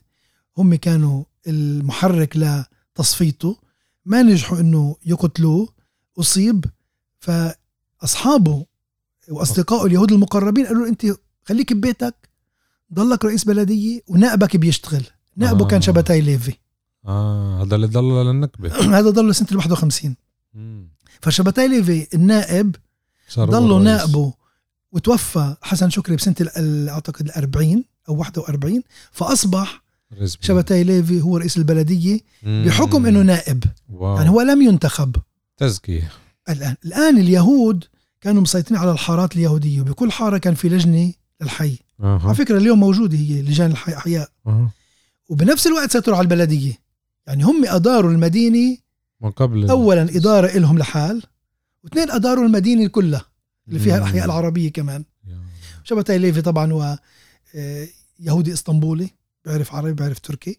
[0.58, 3.58] هم كانوا المحرك لتصفيته.
[4.06, 5.70] ما نجحوا إنه يقتلوه
[6.20, 6.66] أصيب.
[7.20, 8.66] فأصحابه
[9.30, 11.06] وأصدقائه اليهود المقربين قالوا له أنت
[11.44, 12.30] خليك ببيتك
[12.94, 15.04] ضلك رئيس بلدية ونائبك بيشتغل.
[15.36, 15.68] نائبه آه.
[15.68, 16.54] كان شبتاي ليفي.
[17.06, 18.70] آه هذا اللي ضل للنكبة.
[18.98, 20.16] هذا ضل سنه ال 51
[21.18, 21.32] مم.
[21.32, 22.76] فشبتاي ليفي النائب
[23.40, 23.80] ضلوا.
[23.80, 24.34] نائبه
[24.92, 26.36] وتوفى حسن شكري بسنة
[26.90, 29.84] أعتقد ال 40 أو 41 فأصبح
[30.42, 32.20] شبتاي ليفي هو رئيس البلدية.
[32.44, 34.18] بحكم إنه نائب واو.
[34.18, 35.16] يعني هو لم ينتخب
[35.58, 36.12] تزكية
[36.50, 37.84] الآن الآن اليهود
[38.22, 42.80] كانوا مسيطرين على الحارات اليهودية وبكل حارة كان في لجنة للحي أها على فكرة اليوم
[42.80, 44.72] موجودة هي لجان الحي أحياء أها.
[45.30, 46.74] وبنفس الوقت سيطروا على البلدية
[47.28, 48.78] يعني هم أداروا المدينة
[49.24, 51.24] قبل أولا إدارة إلهم لحال
[51.84, 53.26] واثنين أداروا المدينة كلها
[53.68, 54.02] اللي فيها مم.
[54.04, 55.04] الأحياء العربية كمان.
[55.84, 57.00] شبتاي ليفي طبعا هو
[57.56, 57.88] آه،
[58.20, 59.10] يهودي إسطنبولي
[59.46, 60.58] بيعرف عربي بيعرف تركي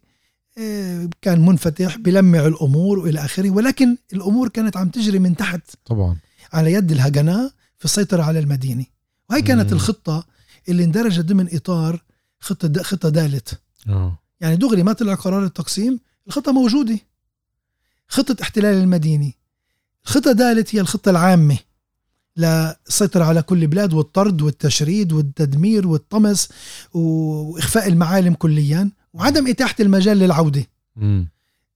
[0.58, 6.16] آه، كان منفتح بلمع الأمور وإلى آخره ولكن الأمور كانت عم تجري من تحت طبعا
[6.52, 8.84] على يد الهجناء في السيطرة على المدينة
[9.30, 9.72] وهي كانت مم.
[9.76, 10.26] الخطة
[10.68, 12.04] اللي اندرجت ضمن إطار
[12.40, 16.98] خطة د- خطة دالت آه يعني دغري ما طلع قرار التقسيم الخطة موجودة
[18.08, 19.32] خطة احتلال المدينة.
[20.06, 21.58] الخطة دالت هي الخطة العامة.
[22.36, 26.48] للسيطرة على كل بلاد والطرد والتشريد والتدمير والطمس
[26.92, 30.66] وإخفاء المعالم كليا وعدم إتاحة المجال للعودة.
[30.96, 31.28] مم.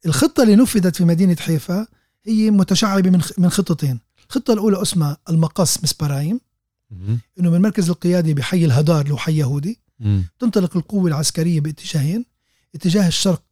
[0.06, 1.86] الخطة اللي نفذت في مدينة حيفا
[2.24, 4.00] هي متشعبة من من خطتين.
[4.28, 6.40] الخطة الأولى اسمها المقص مسبرايم.
[7.40, 9.80] إنه من مركز القيادة بحي الهدار هو حي يهودي.
[10.38, 12.24] تنطلق القوة العسكرية باتجاهين.
[12.74, 13.42] اتجاه الشرق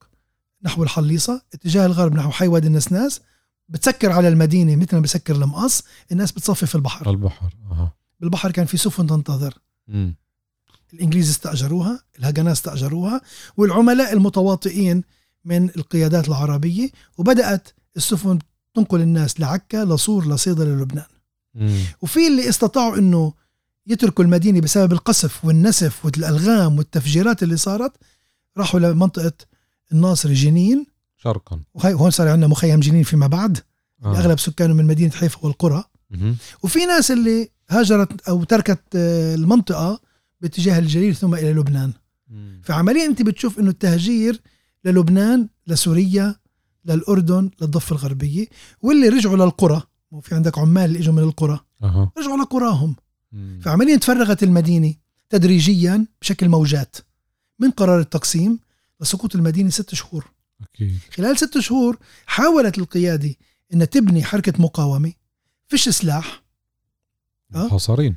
[0.63, 3.21] نحو الحليصة اتجاه الغرب نحو حي وادي النسناس
[3.69, 5.83] بتسكر على المدينة مثل ما بسكر المقص
[6.13, 9.55] الناس بتصفي في البحر البحر أها بالبحر كان في سفن تنتظر
[9.89, 10.15] مم.
[10.95, 13.21] الإنجليز استأجروها الهجناء استأجروها
[13.57, 15.03] والعملاء المتواطئين
[15.45, 18.39] من القيادات العربية وبدأت السفن
[18.75, 21.05] تنقل الناس لعكا لصور لصيدا للبنان.
[22.03, 23.33] وفي اللي استطاعوا إنه
[23.87, 27.93] يتركوا المدينة بسبب القصف والنسف والألغام والتفجيرات اللي صارت
[28.57, 29.33] راحوا لمنطقة
[29.93, 30.87] الناصر جنين.
[31.17, 31.61] شرقا.
[31.75, 33.59] وهي هون صار عندنا مخيم جنين فيما بعد.
[34.05, 34.17] آه.
[34.17, 35.85] اغلب سكانه من مدينة حيفا والقرى.
[36.63, 40.01] وفي ناس اللي هاجرت أو تركت آه، المنطقة
[40.41, 41.93] باتجاه الجليل ثم إلى لبنان.
[42.29, 42.63] مم.
[42.65, 44.41] فعمليا أنت بتشوف إنه التهجير
[44.85, 46.37] للبنان لسوريا
[46.85, 48.47] للأردن للضفة الغربية
[48.83, 49.83] واللي رجعوا للقرى.
[50.11, 51.61] وفي عندك عمال اللي إجوا من القرى.
[51.83, 52.13] أها.
[52.19, 52.97] رجعوا لقراهم.
[53.33, 53.61] مم.
[53.63, 54.95] فعمليا تفرغت المدينة
[55.31, 56.97] تدريجيا بشكل موجات
[57.59, 58.59] من قرار التقسيم.
[59.01, 60.31] لسقوط المدينة ست شهور.
[60.75, 60.99] أكيد.
[61.15, 63.35] خلال ست شهور حاولت القيادة
[63.75, 65.13] أن تبني حركة مقاومة
[65.69, 66.43] فيش سلاح.
[67.51, 68.17] محاصرين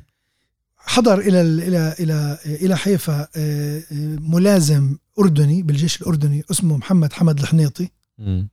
[0.76, 7.38] حضر إلى إلى إلى إلى حيفا آه، آه، ملازم أردني بالجيش الأردني اسمه محمد حمد
[7.40, 7.88] الحنيطي.
[8.18, 8.48] مم.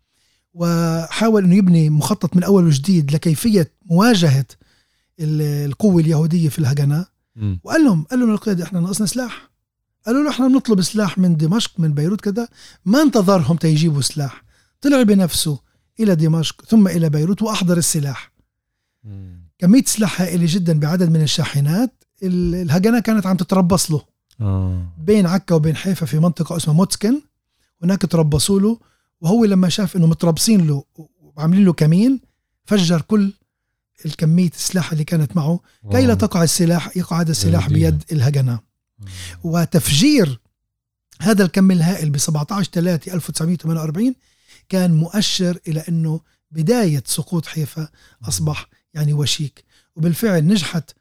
[0.53, 4.45] وحاول إنه يبني مخطط من أول وجديد لكيفية مواجهة
[5.19, 7.07] ال- القوة اليهودية في الهجناء.
[7.35, 7.59] مم.
[7.63, 9.50] وقال لهم قال لهم للقيادة إحنا ناقصنا سلاح.
[10.05, 12.47] قالوا له إحنا بنطلب سلاح من دمشق من بيروت كذا
[12.85, 14.43] ما انتظرهم تيجيبوا سلاح
[14.81, 15.59] طلع بنفسه
[15.99, 18.31] إلى دمشق ثم إلى بيروت وأحضر السلاح
[19.03, 19.49] مم.
[19.59, 24.01] كمية سلاح هائلة جدا بعدد من الشاحنات ال- الهجنة كانت عم تتربص له
[24.41, 27.21] آه بين عكا وبين حيفا في منطقة اسمها موتسكن
[27.83, 28.79] هناك تربصوا له
[29.21, 30.83] وهو لما شاف إنه متربصين له
[31.19, 32.21] وعاملين له كمين
[32.65, 33.33] فجر كل
[34.05, 35.59] الكمية السلاح اللي كانت معه
[35.91, 36.13] كي لا.
[36.13, 37.69] تقع السلاح يقع هذا السلاح.
[37.69, 38.61] بيد الهجنة آه.
[39.43, 40.39] وتفجير
[41.21, 44.15] هذا الكم الهائل ب 17 3 1948
[44.69, 46.21] كان مؤشر إلى أنه
[46.51, 47.87] بداية سقوط حيفا
[48.23, 49.63] أصبح يعني وشيك.
[49.95, 50.91] وبالفعل نجحت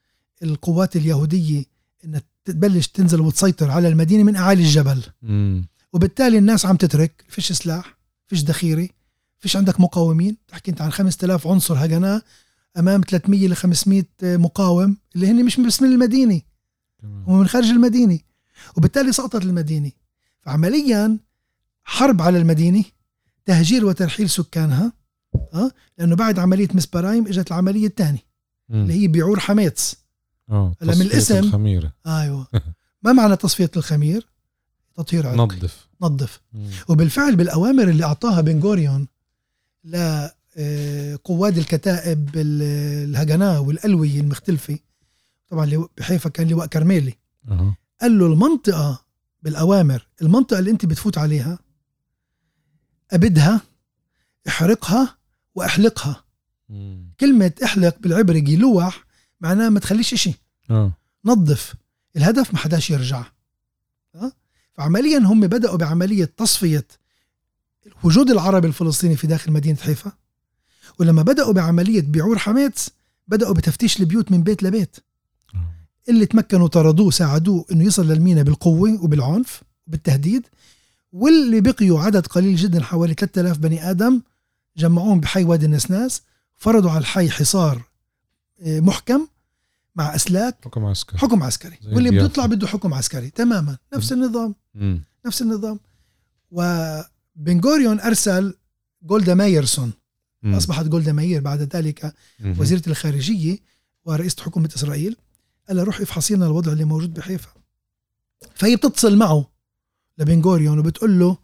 [0.42, 1.64] القوات اليهودية
[2.04, 5.02] أنها تبلش تنزل وتسيطر على المدينة من أعالي الجبل.
[5.22, 5.68] مم.
[5.92, 8.88] وبالتالي الناس عم تترك فيش سلاح فيش ذخيرة
[9.38, 10.36] فيش عندك مقاومين.
[10.48, 12.22] تحكي أنت عن 5000 عنصر هجناء
[12.78, 16.40] أمام 300 ل 500 مقاوم اللي هن مش بس من المدينة.
[17.02, 17.24] تمام.
[17.26, 18.18] هم من خارج المدينة.
[18.76, 19.90] وبالتالي سقطت المدينة.
[20.42, 21.18] فعمليا
[21.84, 22.84] حرب على المدينة
[23.44, 24.92] تهجير وترحيل سكانها
[25.54, 28.24] آه لأنه بعد عملية مسبرايم إجت العملية الثانية.
[28.70, 29.96] اللي هي بيعور حماتس
[30.50, 31.92] آه من الاسم- الخميرة.
[32.06, 32.46] أيوه.
[33.02, 34.26] ما معنى تصفية الخمير؟
[34.96, 35.38] تطهير عرقي.
[35.56, 35.88] نظف.
[36.00, 36.40] نظف.
[36.88, 39.06] وبالفعل بالأوامر اللي أعطاها بن غوريون
[39.84, 42.62] لقواد الكتائب ال-
[43.10, 44.78] الهجناء والألوية المختلفة
[45.50, 47.14] طبعا اللي بحيفا كان لواء كرميلي.
[47.48, 47.76] أها.
[48.00, 49.04] قال له المنطقة
[49.42, 51.58] بالأوامر المنطقة اللي أنت بتفوت عليها
[53.10, 53.60] أبدها
[54.48, 55.18] احرقها
[55.54, 56.24] وأحلقها.
[56.68, 57.12] مم.
[57.20, 59.04] كلمة احلق بالعبري جيلوح
[59.40, 60.34] معناها ما تخليش إشي.
[60.70, 60.92] آه.
[61.24, 61.74] نظف.
[62.16, 63.24] الهدف ما حداش يرجع.
[64.14, 64.32] أه؟
[64.74, 66.86] فعمليا هم بدأوا بعملية تصفية
[68.04, 70.12] وجود العربي الفلسطيني في داخل مدينة حيفا.
[70.98, 72.90] ولما بدأوا بعملية بيعور حماتس
[73.28, 74.96] بدأوا بتفتيش البيوت من بيت لبيت.
[76.08, 80.46] اللي تمكنوا طردوه ساعدوه إنه يصل للمينا بالقوة وبالعنف وبالتهديد
[81.12, 84.20] واللي بقيوا عدد قليل جدا حوالي 3000 بني آدم
[84.76, 86.22] جمعوهم بحي وادي النسناس
[86.56, 87.82] فرضوا على الحي حصار
[88.62, 89.26] آه، محكم
[89.96, 90.56] مع أسلاك.
[90.64, 91.18] حكم عسكري.
[91.18, 91.78] حكم عسكري.
[91.92, 92.24] واللي بده.
[92.24, 93.30] يطلع بده حكم عسكري.
[93.30, 93.76] تماما.
[93.94, 94.54] نفس النظام.
[94.74, 95.04] مم.
[95.26, 95.80] نفس النظام.
[96.50, 98.54] وبنغوريون أرسل
[99.02, 99.92] جولدا مايرسون.
[100.42, 100.54] مم.
[100.54, 102.14] أصبحت جولدا ماير بعد ذلك.
[102.44, 103.58] وزيرة الخارجية
[104.04, 105.16] ورئيسة حكومة إسرائيل.
[105.70, 107.48] قال لها روحي افحصي لنا الوضع اللي موجود بحيفا.
[108.54, 109.50] فهي بتتصل معه
[110.18, 111.38] لبنغوريون وبتقول له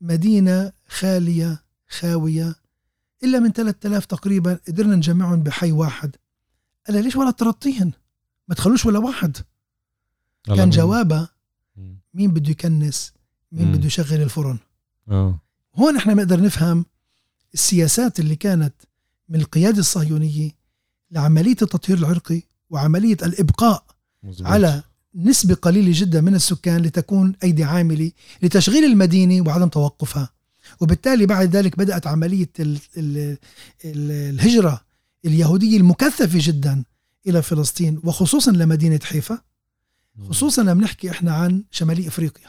[0.00, 2.54] مدينة خالية خاوية
[3.24, 6.16] إلا من 3000 تقريبا قدرنا نجمعهم بحي واحد.
[6.86, 7.92] قال ليش ولا ترطيهن؟
[8.48, 9.36] ما تخلوش ولا واحد.
[10.44, 10.70] كان
[11.76, 11.98] مم.
[12.14, 13.12] مين بده يكنس؟
[13.52, 13.72] مين.
[13.72, 14.58] بده يشغل الفرن؟
[15.08, 15.40] آه.
[15.74, 16.84] هون إحنا بنقدر نفهم
[17.54, 18.74] السياسات اللي كانت
[19.28, 20.50] من القيادة الصهيونية
[21.10, 23.84] لعملية التطهير العرقي وعملية الإبقاء
[24.22, 24.46] مزبوط.
[24.46, 24.82] على
[25.14, 28.12] نسبة قليلة جدا من السكان لتكون أيدي عاملة
[28.42, 30.30] لتشغيل المدينة وعدم توقفها.
[30.80, 33.36] وبالتالي بعد ذلك بدأت عملية ال ال
[33.84, 34.80] ال الهجرة
[35.24, 36.84] اليهودية المكثفة جدا
[37.26, 39.38] إلى فلسطين وخصوصا لمدينة حيفا.
[40.28, 42.48] خصوصا لما نحكي إحنا عن شمالي إفريقيا.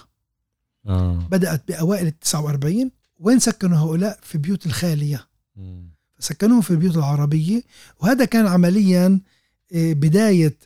[0.87, 1.27] آه.
[1.31, 5.27] بدأت بأوائل ال 49 وين سكنوا هؤلاء؟ في بيوت الخالية.
[5.55, 5.89] مم.
[6.19, 7.63] سكنوهم في البيوت العربية.
[7.99, 9.19] وهذا كان عمليا آه،
[9.71, 10.57] بداية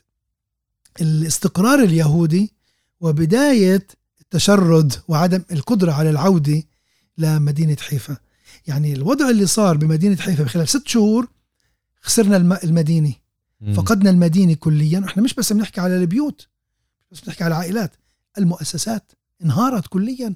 [1.00, 2.52] الاستقرار اليهودي
[3.00, 3.86] وبداية
[4.20, 6.62] التشرد وعدم القدرة على العودة
[7.18, 8.16] لمدينة حيفا
[8.66, 11.28] يعني الوضع اللي صار بمدينة حيفا بخلال ست شهور
[12.00, 13.12] خسرنا الم- المدينة.
[13.74, 16.48] فقدنا المدينة كليا إحنا مش بس بنحكي على البيوت
[17.12, 17.96] بس بنحكي على العائلات
[18.38, 19.12] المؤسسات
[19.44, 20.34] انهارت كليا.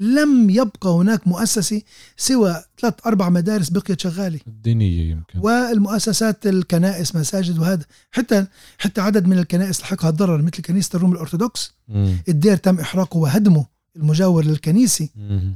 [0.00, 1.82] لم يبقى هناك مؤسسة
[2.16, 4.40] سوى ثلاث أربع مدارس بقيت شغالة.
[4.46, 5.38] الدينية يمكن.
[5.38, 7.84] والمؤسسات الكنائس مساجد وهذا.
[8.10, 8.46] حتى
[8.78, 11.74] حتى عدد من الكنائس لحقها الضرر مثل كنيسة الروم الأرثوذكس.
[11.88, 12.16] مم.
[12.28, 15.08] الدير تم إحراقه وهدمه المجاور للكنيسة.
[15.16, 15.54] مم.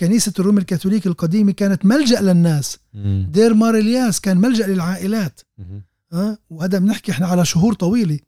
[0.00, 2.78] كنيسة الروم الكاثوليك القديمة كانت ملجأ للناس.
[2.94, 3.28] مم.
[3.32, 5.40] دير مار الياس كان ملجأ للعائلات.
[5.58, 5.82] مم.
[6.12, 8.18] ها وهذا بنحكي إحنا على شهور طويلة.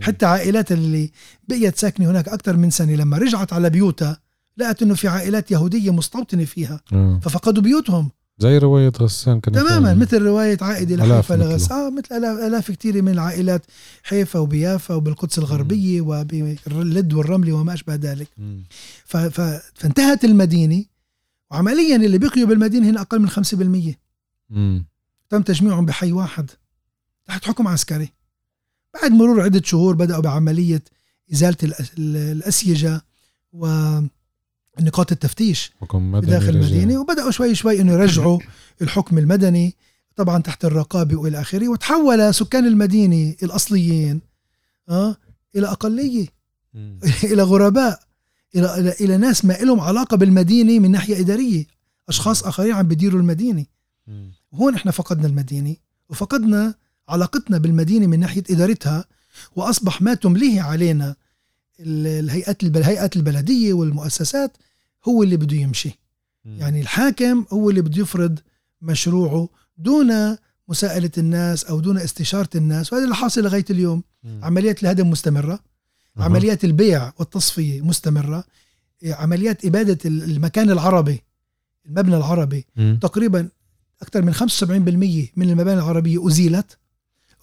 [0.00, 1.10] حتى عائلات اللي
[1.48, 4.20] بقيت ساكنة هناك أكثر من سنة لما رجعت على بيوتها
[4.58, 7.20] لقت انه في عائلات يهودية مستوطنة فيها آه.
[7.22, 11.86] ففقدوا بيوتهم زي رواية غسان كانت تماما مثل رواية عائدة آلاف لحيفا لغس مثله.
[11.86, 13.66] آه مثل آلاف, آلاف كثيرة من العائلات
[14.02, 18.64] حيفا وبيافا وبالقدس الغربية وباللد والرملة وما أشبه ذلك مم.
[19.04, 19.16] ف...
[19.16, 19.40] ف...
[19.74, 20.84] فانتهت المدينة
[21.50, 23.28] وعمليا اللي بقيوا بالمدينة هنا أقل من
[23.90, 23.94] 5%
[24.50, 24.86] مم.
[25.30, 26.50] تم تجميعهم بحي واحد
[27.26, 28.12] تحت حكم عسكري
[29.02, 30.82] بعد مرور عدة شهور بدأوا بعملية
[31.32, 33.00] إزالة الأس- الأسيجة
[34.80, 35.72] ونقاط التفتيش
[36.26, 36.58] داخل رجع.
[36.58, 38.38] المدينة وبدأوا شوي شوي أنه يرجعوا
[38.82, 39.74] الحكم المدني
[40.16, 44.20] طبعا تحت الرقابة وإلى آخره وتحول سكان المدينة الأصليين
[44.88, 45.16] آه
[45.56, 46.26] إلى أقلية
[46.74, 46.98] مم.
[47.32, 48.00] إلى غرباء
[48.56, 51.66] إلى, إلى, إلى ناس ما لهم علاقة بالمدينة من ناحية إدارية
[52.08, 53.64] أشخاص آخرين عم بيديروا المدينة
[54.06, 54.32] مم.
[54.52, 55.76] وهون إحنا فقدنا المدينة
[56.08, 56.74] وفقدنا
[57.08, 59.04] علاقتنا بالمدينة من ناحية إدارتها
[59.56, 61.16] وأصبح ما تمليه علينا
[61.80, 64.56] ال- الهيئات الهيئات البلدية والمؤسسات
[65.08, 65.98] هو اللي بده يمشي
[66.44, 66.56] مم.
[66.60, 68.38] يعني الحاكم هو اللي بده يفرض
[68.82, 69.48] مشروعه
[69.78, 70.36] دون
[70.68, 74.40] مساءلة الناس أو دون استشارة الناس وهذا اللي حاصل لغاية اليوم مم.
[74.44, 75.60] عمليات الهدم مستمرة.
[76.16, 78.44] عمليات البيع والتصفية مستمرة
[79.06, 81.22] عمليات إبادة المكان العربي
[81.86, 82.98] المبنى العربي مم.
[83.02, 83.48] تقريبا
[84.02, 86.78] أكثر من 75% من المباني العربية أزيلت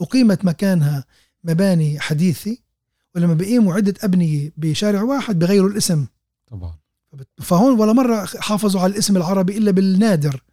[0.01, 1.05] أقيمت مكانها
[1.43, 2.57] مباني حديثة
[3.15, 6.05] ولما بيقيموا عدة أبنية بشارع واحد بغيروا الاسم
[6.47, 6.73] طبعا
[7.41, 10.43] فهون ولا مرة حافظوا على الاسم العربي إلا بالنادر.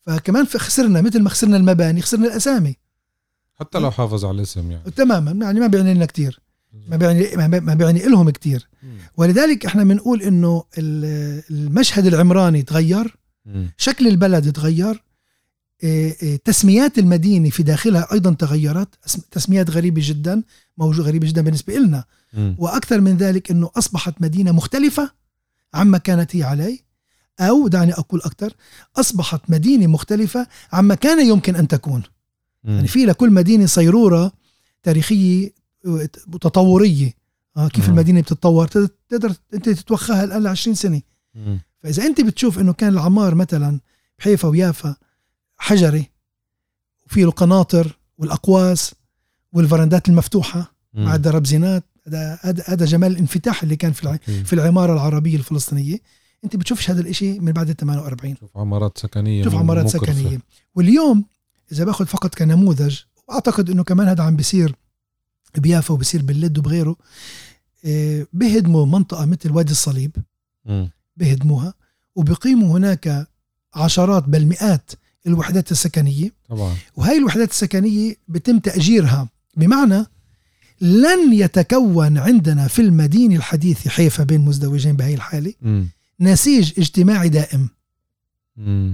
[0.00, 2.76] فكمان خسرنا مثل ما خسرنا المباني خسرنا الأسامي.
[3.54, 4.90] حتى لو حافظ على الاسم يعني.
[4.90, 6.40] تماما يعني ما بيعني لنا كتير.
[6.88, 8.68] ما بيعني ما بيعني لهم كتير.
[9.16, 13.16] ولذلك إحنا بنقول إنه المشهد العمراني تغير
[13.76, 15.04] شكل البلد تغير
[15.82, 18.88] إيه، إيه، تسميات المدينة في داخلها أيضا تغيرت.
[19.30, 20.42] تسميات غريبة جدا
[20.78, 22.04] موجود غريبة جدا بالنسبة لنا
[22.58, 25.10] وأكثر من ذلك أنه أصبحت مدينة مختلفة.
[25.74, 26.78] عما كانت هي عليه
[27.40, 28.52] أو دعني أقول أكثر
[28.96, 32.02] أصبحت مدينة مختلفة عما كان يمكن أن تكون.
[32.64, 34.32] يعني في لكل مدينة صيرورة
[34.82, 35.52] تاريخية
[36.40, 37.12] تطورية.
[37.56, 38.66] آه كيف المدينة بتتطور؟
[39.08, 41.02] تقدر أنت تتوخاها الآن ل 20 سنة
[41.82, 43.80] فإذا أنت بتشوف أنه كان العمار مثلا
[44.18, 44.96] بحيفا ويافا
[45.56, 46.10] حجري
[47.06, 48.94] وفي القناطر والأقواس
[49.52, 51.84] والفرندات المفتوحة مع الدربزينات
[52.16, 55.98] هذا هذا جمال الانفتاح اللي كان في في العمارة العربية الفلسطينية.
[56.44, 60.12] أنت بتشوفش هذا الإشي من بعد ال 48 شوف عمارات سكنية شوف عمارات مكرفة.
[60.12, 60.38] سكنية.
[60.74, 61.24] واليوم
[61.72, 62.98] إذا باخذ فقط كنموذج
[63.28, 64.74] وأعتقد إنه كمان هذا عم بيصير
[65.58, 66.96] بيافا وبصير باللد وبغيره
[67.84, 70.16] آه، بهدموا منطقة مثل وادي الصليب.
[71.16, 71.74] بهدموها
[72.16, 73.28] وبقيموا هناك
[73.74, 74.90] عشرات بل مئات
[75.26, 76.32] الوحدات السكنية.
[76.48, 76.76] طبعا.
[76.96, 79.28] وهي الوحدات السكنية بتم تأجيرها.
[79.56, 80.06] بمعنى
[80.80, 85.54] لن يتكون عندنا في المدينة الحديثة حيفا بين مزدوجين بهي الحالة.
[85.62, 85.84] م.
[86.20, 87.68] نسيج اجتماعي دائم.
[88.56, 88.92] م.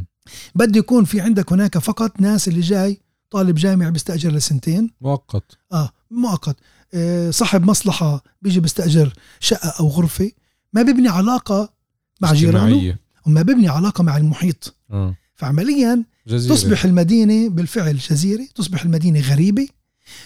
[0.54, 4.90] بده يكون في عندك هناك فقط ناس اللي جاي طالب جامعي بيستأجر لسنتين.
[5.00, 5.58] مؤقت.
[5.72, 6.56] آه مؤقت.
[6.94, 10.30] آه صاحب مصلحة بيجي بيستأجر شقة أو غرفة.
[10.72, 11.72] ما بيبني علاقة
[12.20, 14.74] مع جيرانه وما بيبني علاقة مع المحيط.
[14.90, 15.14] آه.
[15.34, 16.54] فعمليا جزيرة.
[16.54, 19.68] تصبح المدينة بالفعل جزيرة تصبح المدينة غريبة.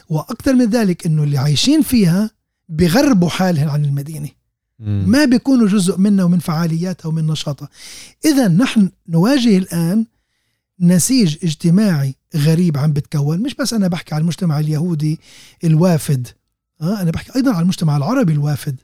[0.08, 2.30] وأكثر من ذلك إنه اللي عايشين فيها
[2.68, 4.28] بغربوا حالهم عن المدينة.
[5.06, 7.68] ما بيكونوا جزء منها ومن فعالياتها ومن نشاطها.
[8.24, 10.06] إذا نحن نواجه الآن
[10.80, 13.42] نسيج اجتماعي غريب عم بتكون.
[13.42, 15.20] مش بس أنا بحكي على المجتمع اليهودي
[15.64, 16.28] الوافد
[16.80, 18.80] آه أنا بحكي أيضا على المجتمع العربي الوافد.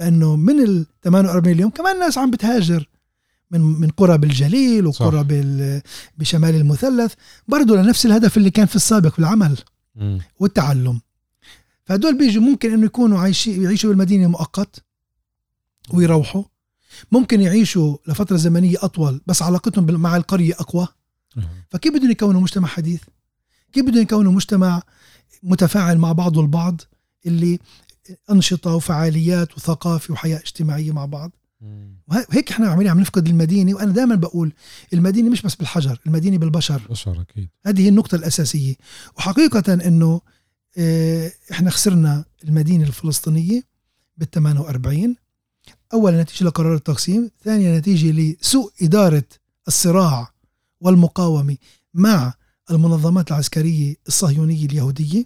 [0.00, 2.88] لأنه من ال 48 اليوم كمان ناس عم بتهاجر.
[3.50, 5.82] من من قرى بالجليل وقرى بال
[6.18, 7.12] بشمال المثلث.
[7.48, 9.64] برضه لنفس الهدف اللي كان في السابق في
[10.38, 11.00] والتعلم.
[11.84, 14.84] فهدول بيجوا ممكن إنه يكونوا عايشين يعيشوا بالمدينة مؤقت
[15.92, 16.44] ويروحوا.
[17.12, 20.88] ممكن يعيشوا لفترة زمنية أطول بس علاقتهم مع القرية أقوى.
[21.70, 23.02] فكيف بدهم يكونوا مجتمع حديث؟
[23.72, 24.82] كيف بدهم يكونوا مجتمع
[25.42, 26.80] متفاعل مع بعضه البعض
[27.26, 27.58] اللي
[28.30, 31.32] أنشطة وفعاليات وثقافة وحياة اجتماعية مع بعض؟
[32.08, 34.52] وهيك إحنا عمالين عم نفقد المدينة وأنا دائما بقول
[34.92, 36.82] المدينة مش بس بالحجر المدينة بالبشر.
[36.90, 37.48] بشر أكيد.
[37.66, 38.74] هذه هي النقطة الأساسية.
[39.16, 40.20] وحقيقة إنه
[40.78, 43.62] آه إحنا خسرنا المدينة الفلسطينية
[44.16, 45.16] بال 48
[45.94, 49.24] أولا نتيجة لقرار التقسيم ثانيا نتيجة لسوء إدارة
[49.68, 50.32] الصراع
[50.80, 51.56] والمقاومة
[51.94, 52.34] مع
[52.70, 55.24] المنظمات العسكرية الصهيونية اليهودية.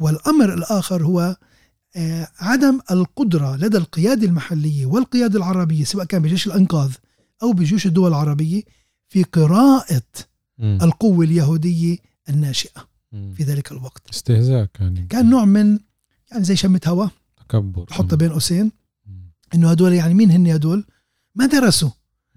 [0.00, 1.36] والأمر الآخر هو آه،
[2.38, 6.92] عدم القدرة لدى القيادة المحلية والقيادة العربية سواء كان بجيش الأنقاذ
[7.42, 8.62] أو بجيوش الدول العربية
[9.08, 10.02] في قراءة
[10.60, 11.96] القوة اليهودية
[12.28, 14.02] الناشئة في ذلك الوقت.
[14.12, 15.06] استهزاء كان.
[15.06, 15.78] كان نوع من
[16.30, 17.10] يعني زي شمة هواء
[17.48, 17.86] تكبر.
[17.90, 18.72] حطها بين قوسين.
[19.54, 20.84] إنه هدول يعني مين هن هدول؟
[21.34, 21.90] ما درسوا.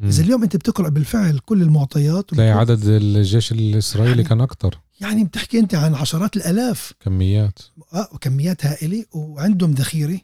[0.04, 5.24] إذا اليوم أنت بتقرأ بالفعل كل المعطيات تلاقي عدد الجيش الإسرائيلي يعني كان أكثر يعني
[5.24, 6.94] بتحكي أنت عن عشرات الألاف.
[7.00, 7.60] كميات.
[7.94, 10.20] آه وكميات هائلة وعندهم ذخيرة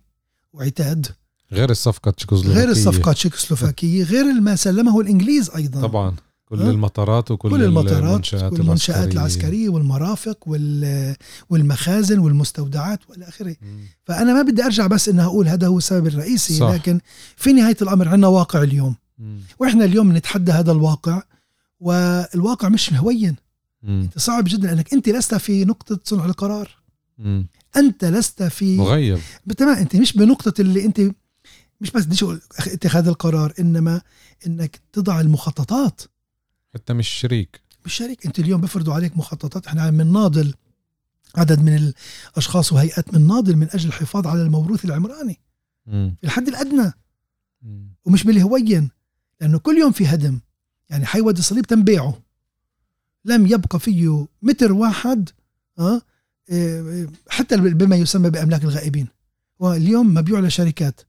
[0.53, 1.07] وعتاد.
[1.51, 5.81] غير الصفقة تشيكوسلوفاكية غير الصفقة تشيكوسلوفاكية غير ما سلمه الإنجليز أيضا.
[5.81, 6.15] طبعا.
[6.45, 9.69] كل المطارات وكل كل المطارات المنشآت, والمنشآت العسكرية.
[9.69, 10.37] والمرافق
[11.49, 13.55] والمخازن والمستودعات والى آخره.
[14.03, 16.69] فأنا ما بدي أرجع بس إنها أقول هذا هو السبب الرئيسي صح.
[16.69, 16.99] لكن
[17.35, 18.95] في نهاية الأمر عندنا واقع اليوم.
[19.17, 19.39] مم.
[19.59, 21.23] وإحنا اليوم نتحدى هذا الواقع
[21.79, 23.35] والواقع مش هوين
[23.83, 26.81] انت صعب جدا انك انت لست في نقطة صنع القرار.
[27.17, 27.47] مم.
[27.77, 29.19] انت لست في مغيب.
[29.57, 31.01] تمام انت مش بنقطة اللي انت
[31.81, 32.23] مش بس بديش
[32.59, 34.01] اتخاذ القرار إنما
[34.47, 36.01] إنك تضع المخططات.
[36.73, 37.61] حتى مش شريك.
[37.85, 38.25] مش شريك.
[38.25, 40.53] انت اليوم بفرضوا عليك مخططات إحنا عم ناضل
[41.35, 41.93] عدد من
[42.33, 45.39] الأشخاص وهيئات من ناضل من أجل الحفاظ على الموروث العمراني.
[45.85, 46.93] في الحد الأدنى.
[47.61, 47.93] مم.
[48.05, 48.89] ومش بالهوين
[49.41, 50.39] لأنه كل يوم في هدم.
[50.89, 52.21] يعني حي وادي الصليب تم بيعه
[53.25, 55.29] لم يبقى فيه متر واحد
[55.79, 56.01] آه
[56.49, 59.07] إيه، حتى بما يسمى بأملاك الغائبين
[59.59, 61.01] واليوم مبيوع لشركات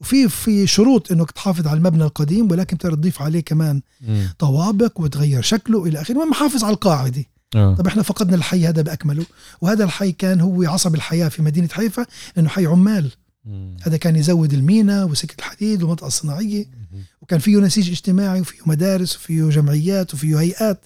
[0.00, 4.28] وفي في شروط إنك تحافظ على المبنى القديم ولكن بتقدر تضيف عليه كمان مم.
[4.38, 7.24] طوابق وتغير شكله إلى آخره المهم حافظ على القاعدة
[7.54, 7.74] آه.
[7.74, 9.26] طب إحنا فقدنا الحي هذا بأكمله
[9.60, 12.06] وهذا الحي كان هو عصب الحياة في مدينة حيفا
[12.36, 13.10] لأنه حي عمال
[13.44, 13.76] مم.
[13.82, 17.00] هذا كان يزود المينا وسكة الحديد والمنطقة الصناعية مم.
[17.20, 20.84] وكان فيه نسيج اجتماعي وفيه مدارس وفيه جمعيات وفيه هيئات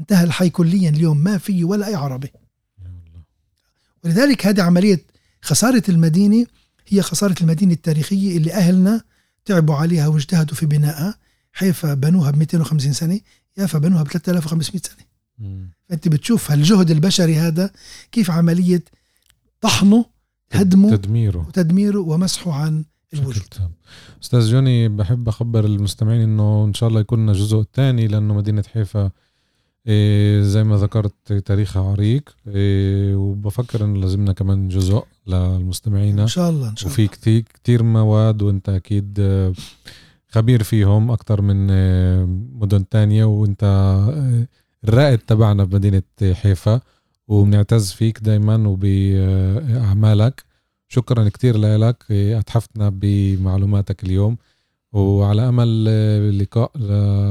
[0.00, 2.32] انتهى الحي كليا اليوم ما فيه ولا أي عربي.
[4.04, 5.04] ولذلك هذه عملية
[5.42, 6.46] خسارة المدينة
[6.88, 9.00] هي خسارة المدينة التاريخية اللي أهلنا
[9.44, 11.18] تعبوا عليها واجتهدوا في بنائها
[11.52, 13.20] حيفا بنوها ب 250 سنة
[13.58, 15.06] يافا بنوها ب 3500 سنة
[15.38, 15.70] مم.
[15.88, 17.70] فأنت بتشوف هالجهد البشري هذا
[18.12, 18.82] كيف عملية
[19.60, 20.04] طحنه
[20.52, 22.84] هدمه تدميره وتدميره ومسحه عن
[23.14, 23.42] الوجود.
[24.22, 28.64] أستاذ جوني بحب أخبر المستمعين إنه إن شاء الله يكون لنا جزء تاني لأنه مدينة
[28.72, 29.10] حيفا
[30.42, 36.18] زي ما ذكرت تاريخها عريق إيه وبفكر انه لازمنا كمان جزء للمستمعين.
[36.20, 37.10] إن شاء الله إن شاء وفي الله.
[37.12, 39.52] كتير كتير مواد وأنت أكيد آه،
[40.28, 43.24] خبير فيهم أكتر من آه، مدن تانية.
[43.24, 44.46] وأنت آه،
[44.88, 46.02] الرائد تبعنا بمدينة
[46.32, 46.80] حيفا
[47.28, 50.44] وبنعتز فيك دايما وبأعمالك.
[50.88, 54.36] شكرا كتير لك أتحفتنا بمعلوماتك اليوم.
[54.92, 56.70] وعلى أمل لقاء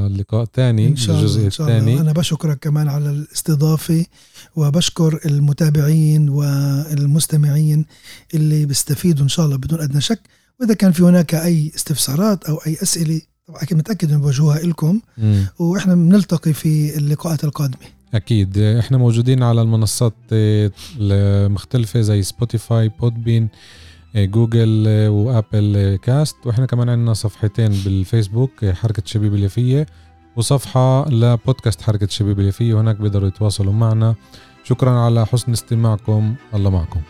[0.08, 2.02] لقاء الله الجزء الثاني الله.
[2.02, 4.06] أنا بشكرك كمان على الاستضافة
[4.56, 7.86] وبشكر المتابعين والمستمعين
[8.34, 10.20] اللي بيستفيدوا إن شاء الله بدون أدنى شك.
[10.60, 15.00] وإذا كان في هناك أي استفسارات أو أي أسئلة طبعا أكيد متأكد إنه بوجهوها لكم.
[15.60, 18.02] وإحنا بنلتقي في اللقاءات القادمة.
[18.14, 18.58] أكيد.
[18.58, 23.50] إحنا موجودين على المنصات المختلفة زي سبوتيفاي Podbean
[24.16, 26.36] جوجل آه، وآبل آه، cast.
[26.46, 29.86] وإحنا كمان عندنا صفحتين بالفيسبوك حركة شبيبة يافا
[30.36, 34.16] وصفحة لبودكاست حركة شبيب اليافيه وهناك بيقدروا يتواصلوا معنا.
[34.64, 36.36] شكرا على حسن استماعكم.
[36.54, 37.02] الله معكم.